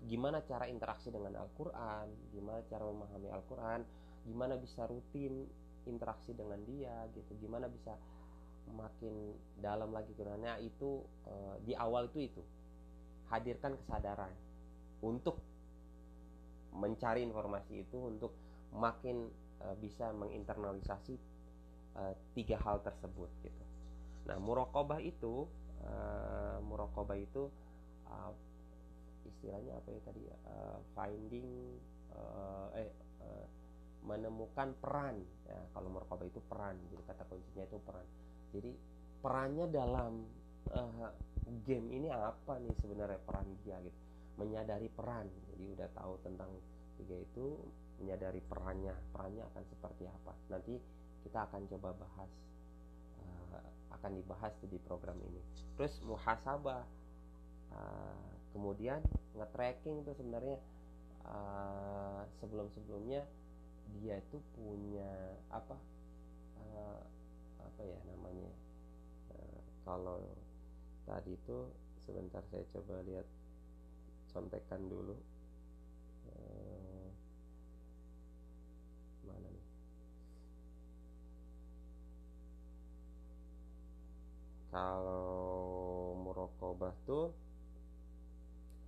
gimana 0.04 0.44
cara 0.44 0.68
interaksi 0.68 1.08
dengan 1.08 1.32
Al-Quran, 1.40 2.06
gimana 2.34 2.60
cara 2.68 2.84
memahami 2.84 3.28
Al-Quran, 3.32 3.80
gimana 4.28 4.54
bisa 4.60 4.84
rutin 4.84 5.48
interaksi 5.88 6.36
dengan 6.36 6.60
dia 6.64 7.08
gitu, 7.12 7.32
gimana 7.40 7.68
bisa 7.68 7.96
makin 8.72 9.36
dalam 9.60 9.92
lagi 9.92 10.12
karena 10.16 10.56
itu 10.60 11.04
e, 11.28 11.34
di 11.64 11.72
awal 11.76 12.08
itu 12.12 12.20
itu. 12.20 12.42
Hadirkan 13.32 13.76
kesadaran 13.80 14.32
untuk 15.00 15.40
mencari 16.76 17.24
informasi 17.24 17.84
itu 17.84 17.96
untuk 17.96 18.32
makin 18.74 19.28
e, 19.60 19.66
bisa 19.78 20.10
menginternalisasi 20.16 21.14
e, 21.94 22.02
tiga 22.34 22.56
hal 22.62 22.82
tersebut 22.82 23.30
gitu. 23.42 23.64
Nah, 24.30 24.40
murokobah 24.40 24.98
itu 24.98 25.46
e, 25.82 25.92
murokobah 26.64 27.18
itu 27.18 27.50
istilahnya 29.44 29.76
apa 29.76 29.88
ya 29.92 30.00
tadi 30.08 30.22
uh, 30.24 30.78
finding 30.96 31.48
uh, 32.16 32.68
eh 32.80 32.88
uh, 33.20 33.46
menemukan 34.04 34.72
peran. 34.80 35.20
Ya 35.44 35.60
kalau 35.76 35.92
merkoba 35.92 36.24
itu 36.24 36.40
peran 36.48 36.80
jadi 36.88 37.02
kata 37.12 37.28
kuncinya 37.28 37.64
itu 37.68 37.76
peran. 37.84 38.06
Jadi 38.56 38.72
perannya 39.20 39.66
dalam 39.68 40.24
uh, 40.72 41.12
game 41.68 41.92
ini 41.92 42.08
apa 42.08 42.56
nih 42.56 42.72
sebenarnya 42.80 43.20
peran 43.20 43.44
dia 43.64 43.76
gitu? 43.84 44.00
Menyadari 44.40 44.88
peran. 44.88 45.28
Jadi 45.52 45.64
udah 45.76 45.88
tahu 45.92 46.14
tentang 46.24 46.48
tiga 46.96 47.16
itu 47.20 47.60
menyadari 48.00 48.42
perannya 48.44 48.94
perannya 49.14 49.42
akan 49.54 49.64
seperti 49.68 50.04
apa. 50.08 50.32
Nanti 50.50 50.74
kita 51.22 51.46
akan 51.48 51.66
coba 51.70 51.90
bahas 51.96 52.30
uh, 53.20 53.62
akan 53.94 54.10
dibahas 54.18 54.54
di 54.66 54.78
program 54.82 55.16
ini. 55.24 55.40
Terus 55.78 56.02
muhasabah 56.04 56.82
uh, 57.72 58.28
kemudian 58.54 59.02
nge-tracking 59.34 60.06
tuh 60.06 60.14
sebenarnya 60.14 60.58
uh, 61.26 62.22
sebelum-sebelumnya 62.38 63.26
dia 64.00 64.18
itu 64.18 64.38
punya 64.56 65.38
apa 65.52 65.76
uh, 66.58 67.02
apa 67.60 67.82
ya 67.84 67.98
namanya 68.08 68.50
uh, 69.34 69.60
kalau 69.84 70.22
tadi 71.04 71.36
itu 71.36 71.68
sebentar 72.04 72.40
saya 72.52 72.64
coba 72.72 73.00
lihat 73.04 73.26
contekan 74.32 74.82
dulu 74.90 75.14
mana 79.24 79.48
nih 79.48 79.66
kalau 84.74 86.18
murokobah 86.18 86.90
tuh 87.06 87.30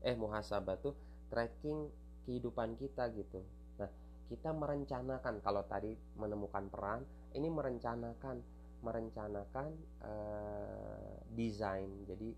eh 0.03 0.19
muhasabah 0.19 0.83
tuh 0.83 0.99
tracking 1.31 1.87
kehidupan 2.27 2.75
kita 2.75 3.07
gitu. 3.15 3.47
Nah 3.79 3.91
kita 4.27 4.51
merencanakan 4.51 5.39
kalau 5.39 5.63
tadi 5.63 5.95
menemukan 6.19 6.67
peran 6.67 7.07
ini 7.39 7.47
merencanakan 7.47 8.43
merencanakan 8.83 9.71
uh, 10.03 11.23
desain. 11.39 11.87
Jadi 12.11 12.35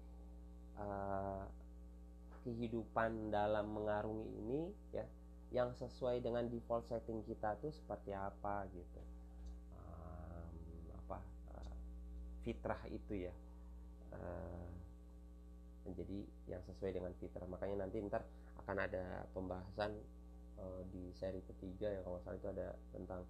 uh, 0.77 1.49
kehidupan 2.45 3.33
dalam 3.33 3.73
mengarungi 3.73 4.29
ini 4.45 4.61
ya 4.93 5.09
yang 5.49 5.73
sesuai 5.73 6.21
dengan 6.21 6.45
default 6.53 6.85
setting 6.85 7.25
kita 7.25 7.57
tuh 7.65 7.73
seperti 7.73 8.13
apa 8.13 8.69
gitu 8.69 9.01
fitrah 12.49 12.81
itu 12.89 13.29
ya. 13.29 13.35
Uh, 14.09 14.73
menjadi 15.85 16.25
yang 16.49 16.65
sesuai 16.65 16.97
dengan 16.97 17.13
fitrah. 17.21 17.45
Makanya 17.45 17.85
nanti 17.85 18.01
ntar 18.09 18.25
akan 18.65 18.77
ada 18.89 19.29
pembahasan 19.37 19.93
uh, 20.57 20.81
di 20.89 21.13
seri 21.13 21.45
ketiga 21.45 21.93
yang 21.93 22.05
kalau 22.09 22.17
salah 22.25 22.41
itu 22.41 22.49
ada 22.49 22.69
tentang 22.97 23.21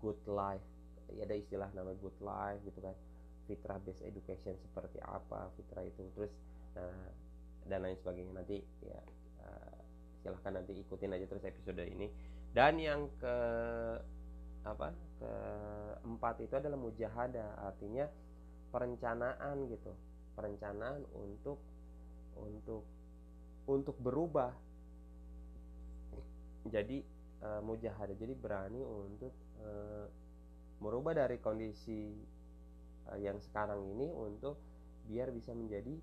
good 0.00 0.20
life. 0.24 0.64
Ya 1.12 1.28
ada 1.28 1.36
istilah 1.36 1.68
namanya 1.76 2.00
good 2.00 2.16
life 2.24 2.60
gitu 2.64 2.80
kan. 2.80 2.96
Fitrah 3.44 3.76
based 3.84 4.00
education 4.00 4.56
seperti 4.56 4.96
apa 5.04 5.52
fitrah 5.60 5.84
itu. 5.84 6.00
Terus 6.16 6.32
nah, 6.72 7.12
dan 7.68 7.84
lain 7.84 7.96
sebagainya. 8.00 8.32
Nanti 8.32 8.64
ya 8.80 9.00
silahkan 10.22 10.62
nanti 10.62 10.78
ikutin 10.78 11.12
aja 11.12 11.26
terus 11.28 11.44
episode 11.44 11.82
ini. 11.84 12.08
Dan 12.52 12.78
yang 12.78 13.08
ke 13.16 13.36
apa 14.62 14.94
keempat 15.18 16.38
itu 16.42 16.54
adalah 16.54 16.78
mujahadah 16.78 17.66
artinya 17.66 18.06
perencanaan 18.72 19.68
gitu. 19.68 19.92
Perencanaan 20.32 21.04
untuk 21.12 21.58
untuk 22.40 22.82
untuk 23.68 23.96
berubah. 24.00 24.50
Jadi 26.62 27.02
uh, 27.42 27.60
mujahadah 27.60 28.14
jadi 28.14 28.34
berani 28.38 28.80
untuk 28.80 29.34
uh, 29.60 30.06
merubah 30.78 31.14
dari 31.14 31.42
kondisi 31.42 32.14
uh, 33.10 33.18
yang 33.18 33.38
sekarang 33.42 33.82
ini 33.98 34.08
untuk 34.08 34.56
biar 35.10 35.34
bisa 35.34 35.50
menjadi 35.50 35.98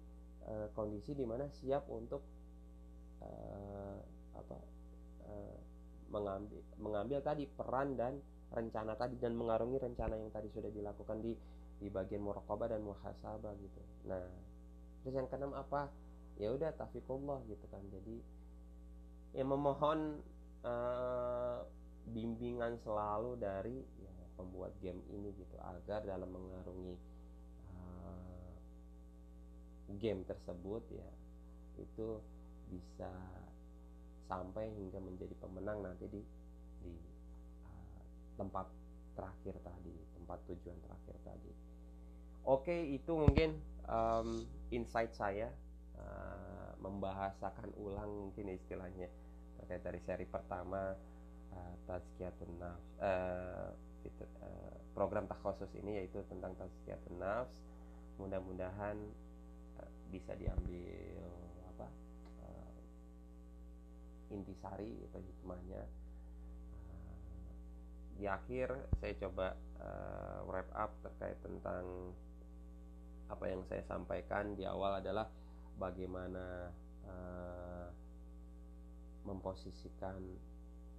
uh, 0.51 0.67
kondisi 0.75 1.15
di 1.15 1.23
mana 1.23 1.47
siap 1.47 1.87
untuk 1.87 2.19
uh, 3.23 3.97
apa 4.35 4.57
uh, 5.27 5.57
mengambil 6.11 6.59
mengambil 6.75 7.19
tadi 7.23 7.47
peran 7.47 7.95
dan 7.95 8.19
rencana 8.49 8.97
tadi 8.97 9.15
dan 9.21 9.37
mengarungi 9.37 9.77
rencana 9.77 10.17
yang 10.17 10.33
tadi 10.33 10.49
sudah 10.49 10.73
dilakukan 10.73 11.21
di 11.21 11.33
di 11.79 11.87
bagian 11.87 12.25
muraqabah 12.25 12.75
dan 12.75 12.81
muhasabah 12.83 13.53
gitu. 13.61 13.81
Nah, 14.09 14.25
terus 15.01 15.15
yang 15.15 15.29
keenam 15.31 15.55
apa? 15.55 15.87
Ya 16.35 16.51
udah 16.51 16.75
tafikullah 16.75 17.39
gitu 17.47 17.65
kan. 17.71 17.83
Jadi 17.93 18.19
ya 19.37 19.45
memohon 19.45 20.19
uh, 20.65 21.61
bimbingan 22.09 22.81
selalu 22.81 23.37
dari 23.37 23.77
ya, 24.01 24.13
pembuat 24.33 24.73
game 24.81 24.99
ini 25.13 25.29
gitu 25.37 25.55
agar 25.61 26.01
dalam 26.03 26.27
mengarungi 26.27 26.95
uh, 27.69 28.51
game 30.01 30.25
tersebut 30.25 30.83
ya 30.89 31.09
itu 31.79 32.19
bisa 32.69 33.11
sampai 34.29 34.69
hingga 34.69 34.99
menjadi 35.01 35.33
pemenang 35.41 35.81
nanti 35.81 36.05
di 36.11 36.21
di 36.85 36.93
tempat 38.39 38.71
terakhir 39.19 39.59
tadi 39.59 39.95
tempat 40.15 40.39
tujuan 40.47 40.77
terakhir 40.85 41.15
tadi. 41.27 41.51
Oke 42.47 42.77
itu 42.95 43.11
mungkin 43.17 43.57
um, 43.89 44.45
insight 44.71 45.11
saya 45.11 45.51
uh, 45.99 46.71
membahasakan 46.79 47.73
ulang 47.75 48.29
mungkin 48.29 48.53
istilahnya 48.55 49.11
terkait 49.59 49.83
dari 49.83 49.99
seri 50.05 50.25
pertama 50.29 50.95
uh, 51.51 51.73
tazkiyatun 51.89 52.51
nafs 52.61 52.87
uh, 53.01 53.73
uh, 54.45 54.75
program 54.93 55.25
takhusus 55.25 55.67
ini 55.75 55.99
yaitu 55.99 56.21
tentang 56.29 56.53
tazkiyatun 56.55 57.17
nafs. 57.17 57.57
Mudah-mudahan 58.21 59.01
uh, 59.81 59.91
bisa 60.13 60.37
diambil 60.37 61.25
apa 61.75 61.87
uh, 62.45 62.73
intisari 64.29 64.93
atau 65.09 65.19
hikmahnya 65.25 65.81
di 68.19 68.27
akhir 68.27 68.75
saya 68.99 69.15
coba 69.15 69.55
uh, 69.79 70.43
wrap 70.43 70.67
up 70.75 70.91
terkait 71.07 71.39
tentang 71.39 72.11
apa 73.31 73.45
yang 73.47 73.63
saya 73.71 73.79
sampaikan 73.87 74.59
di 74.59 74.67
awal 74.67 74.99
adalah 74.99 75.31
bagaimana 75.79 76.67
uh, 77.07 77.87
memposisikan 79.23 80.19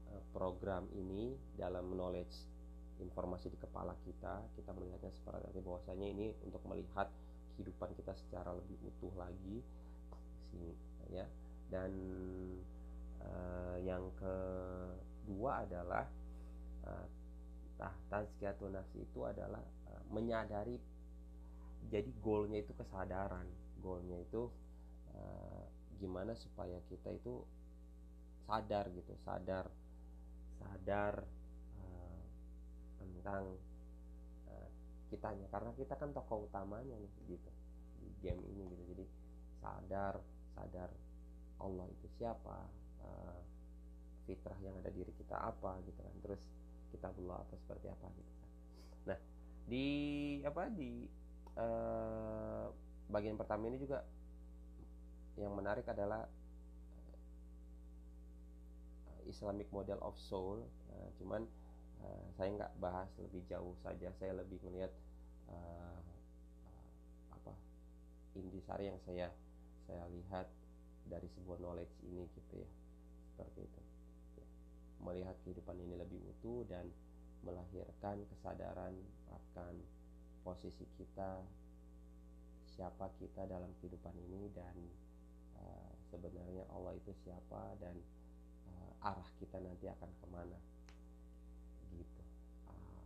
uh, 0.09 0.23
program 0.33 0.89
ini 0.97 1.37
dalam 1.61 1.93
knowledge 1.93 2.33
informasi 3.05 3.53
di 3.53 3.59
kepala 3.61 3.93
kita. 4.09 4.41
Kita 4.57 4.73
melihatnya 4.73 5.13
seperti 5.13 5.61
bahwasanya 5.61 6.07
ini 6.09 6.33
untuk 6.49 6.65
melihat 6.73 7.13
kehidupan 7.57 7.93
kita 8.01 8.17
secara 8.17 8.57
lebih 8.57 8.81
utuh 8.81 9.13
lagi. 9.21 9.61
Sini 10.49 10.73
ya. 11.13 11.29
Dan 11.69 11.93
uh, 13.21 13.77
yang 13.85 14.09
kedua 14.17 15.69
adalah 15.69 16.09
uh, 16.85 17.07
tazkiyatun 18.13 18.77
nafsi 18.77 19.01
itu 19.01 19.25
adalah 19.25 19.65
uh, 19.89 20.03
menyadari 20.13 20.77
jadi 21.89 22.11
goalnya 22.21 22.61
itu 22.61 22.77
kesadaran. 22.77 23.49
Goalnya 23.81 24.21
itu 24.21 24.53
uh, 25.17 25.65
gimana 25.97 26.37
supaya 26.37 26.77
kita 26.93 27.17
itu 27.17 27.41
sadar 28.45 28.91
gitu 28.93 29.17
sadar 29.25 29.65
sadar 30.61 31.25
uh, 31.81 32.21
tentang 33.01 33.57
uh, 34.53 34.69
kitanya. 35.09 35.49
Karena 35.49 35.73
kita 35.73 35.97
kan 35.97 36.13
tokoh 36.13 36.45
utamanya 36.45 36.93
nih 37.01 37.13
gitu 37.33 37.51
di 38.05 38.09
game 38.21 38.45
ini 38.45 38.69
gitu. 38.69 38.85
Jadi 38.93 39.05
sadar 39.65 40.21
sadar 40.53 40.91
Allah 41.61 41.89
itu 41.89 42.07
siapa 42.21 42.69
uh, 43.05 43.41
fitrah 44.29 44.57
yang 44.61 44.77
ada 44.85 44.93
diri 44.93 45.13
kita 45.17 45.37
apa 45.41 45.81
gitu 45.89 46.01
kan. 46.05 46.17
Terus 46.21 46.43
kita 47.01 47.17
belum 47.17 47.33
apa 47.33 47.57
seperti 47.57 47.89
apa 47.89 48.13
gitu 48.13 48.33
kan. 48.37 48.51
Nah 49.09 49.19
di 49.65 49.89
apa 50.45 50.69
di 50.69 51.09
uh, 51.57 52.69
bagian 53.09 53.41
pertama 53.41 53.73
ini 53.73 53.81
juga 53.81 54.05
yang 55.41 55.57
menarik 55.57 55.89
adalah 55.89 56.29
uh, 59.09 59.21
Islamic 59.25 59.73
Model 59.73 59.97
of 60.05 60.13
Soul. 60.21 60.61
Uh, 60.93 61.09
cuman 61.17 61.49
uh, 62.05 62.25
saya 62.37 62.53
nggak 62.53 62.77
bahas 62.77 63.09
lebih 63.17 63.41
jauh 63.49 63.73
saja. 63.81 64.13
Saya 64.21 64.37
lebih 64.37 64.61
melihat 64.69 64.93
uh, 65.49 66.05
apa 67.33 67.57
intisari 68.37 68.93
yang 68.93 69.01
saya 69.09 69.33
saya 69.89 70.05
lihat 70.13 70.45
dari 71.09 71.33
sebuah 71.33 71.65
knowledge 71.65 71.97
ini 72.05 72.29
gitu 72.37 72.61
ya. 72.61 72.69
Seperti 73.33 73.65
itu. 73.65 73.90
Melihat 75.05 75.37
kehidupan 75.45 75.77
ini 75.81 75.97
lebih 75.97 76.21
utuh 76.37 76.65
dan 76.69 76.87
melahirkan 77.41 78.21
kesadaran 78.29 78.93
akan 79.33 79.75
posisi 80.45 80.85
kita 80.97 81.41
siapa 82.81 83.13
kita 83.21 83.45
dalam 83.45 83.69
kehidupan 83.81 84.13
ini 84.29 84.49
dan 84.57 84.77
uh, 85.61 85.93
sebenarnya 86.09 86.65
Allah 86.73 86.97
itu 86.97 87.13
siapa 87.25 87.77
dan 87.81 87.97
uh, 88.73 89.09
arah 89.13 89.31
kita 89.37 89.61
nanti 89.61 89.89
akan 89.89 90.11
ke 90.17 90.27
mana. 90.33 90.59
Gitu. 91.93 92.23
Uh, 92.69 93.05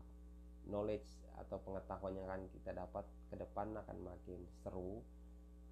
knowledge 0.70 1.10
atau 1.34 1.58
pengetahuan 1.62 2.14
yang 2.14 2.30
akan 2.30 2.46
kita 2.54 2.70
dapat 2.70 3.02
ke 3.30 3.34
depan 3.34 3.74
akan 3.74 3.98
makin 4.06 4.40
seru 4.62 5.02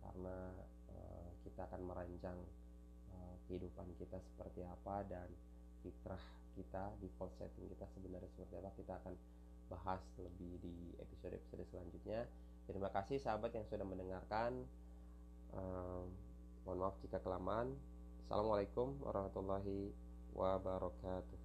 karena 0.02 0.50
uh, 0.90 1.28
kita 1.46 1.62
akan 1.70 1.82
merancang 1.86 2.38
uh, 3.14 3.34
kehidupan 3.46 3.86
kita 4.02 4.18
seperti 4.18 4.66
apa 4.66 5.06
dan 5.06 5.30
fitrah 5.82 6.22
kita 6.54 6.94
default 7.02 7.34
setting 7.36 7.66
kita 7.68 7.84
sebenarnya 7.92 8.28
seperti 8.30 8.54
apa 8.62 8.70
kita 8.78 8.92
akan 9.02 9.14
bahas 9.68 10.02
lebih 10.20 10.60
di 10.62 10.74
episode-episode 11.00 11.64
selanjutnya 11.72 12.28
Terima 12.66 12.88
kasih 12.94 13.18
sahabat 13.18 13.50
yang 13.54 13.66
sudah 13.66 13.82
mendengarkan. 13.82 14.62
Uh, 15.52 16.06
mohon 16.62 16.78
maaf 16.78 16.96
jika 17.02 17.18
kelamaan. 17.18 17.74
Assalamualaikum 18.22 18.94
warahmatullahi 19.02 19.90
wabarakatuh. 20.32 21.41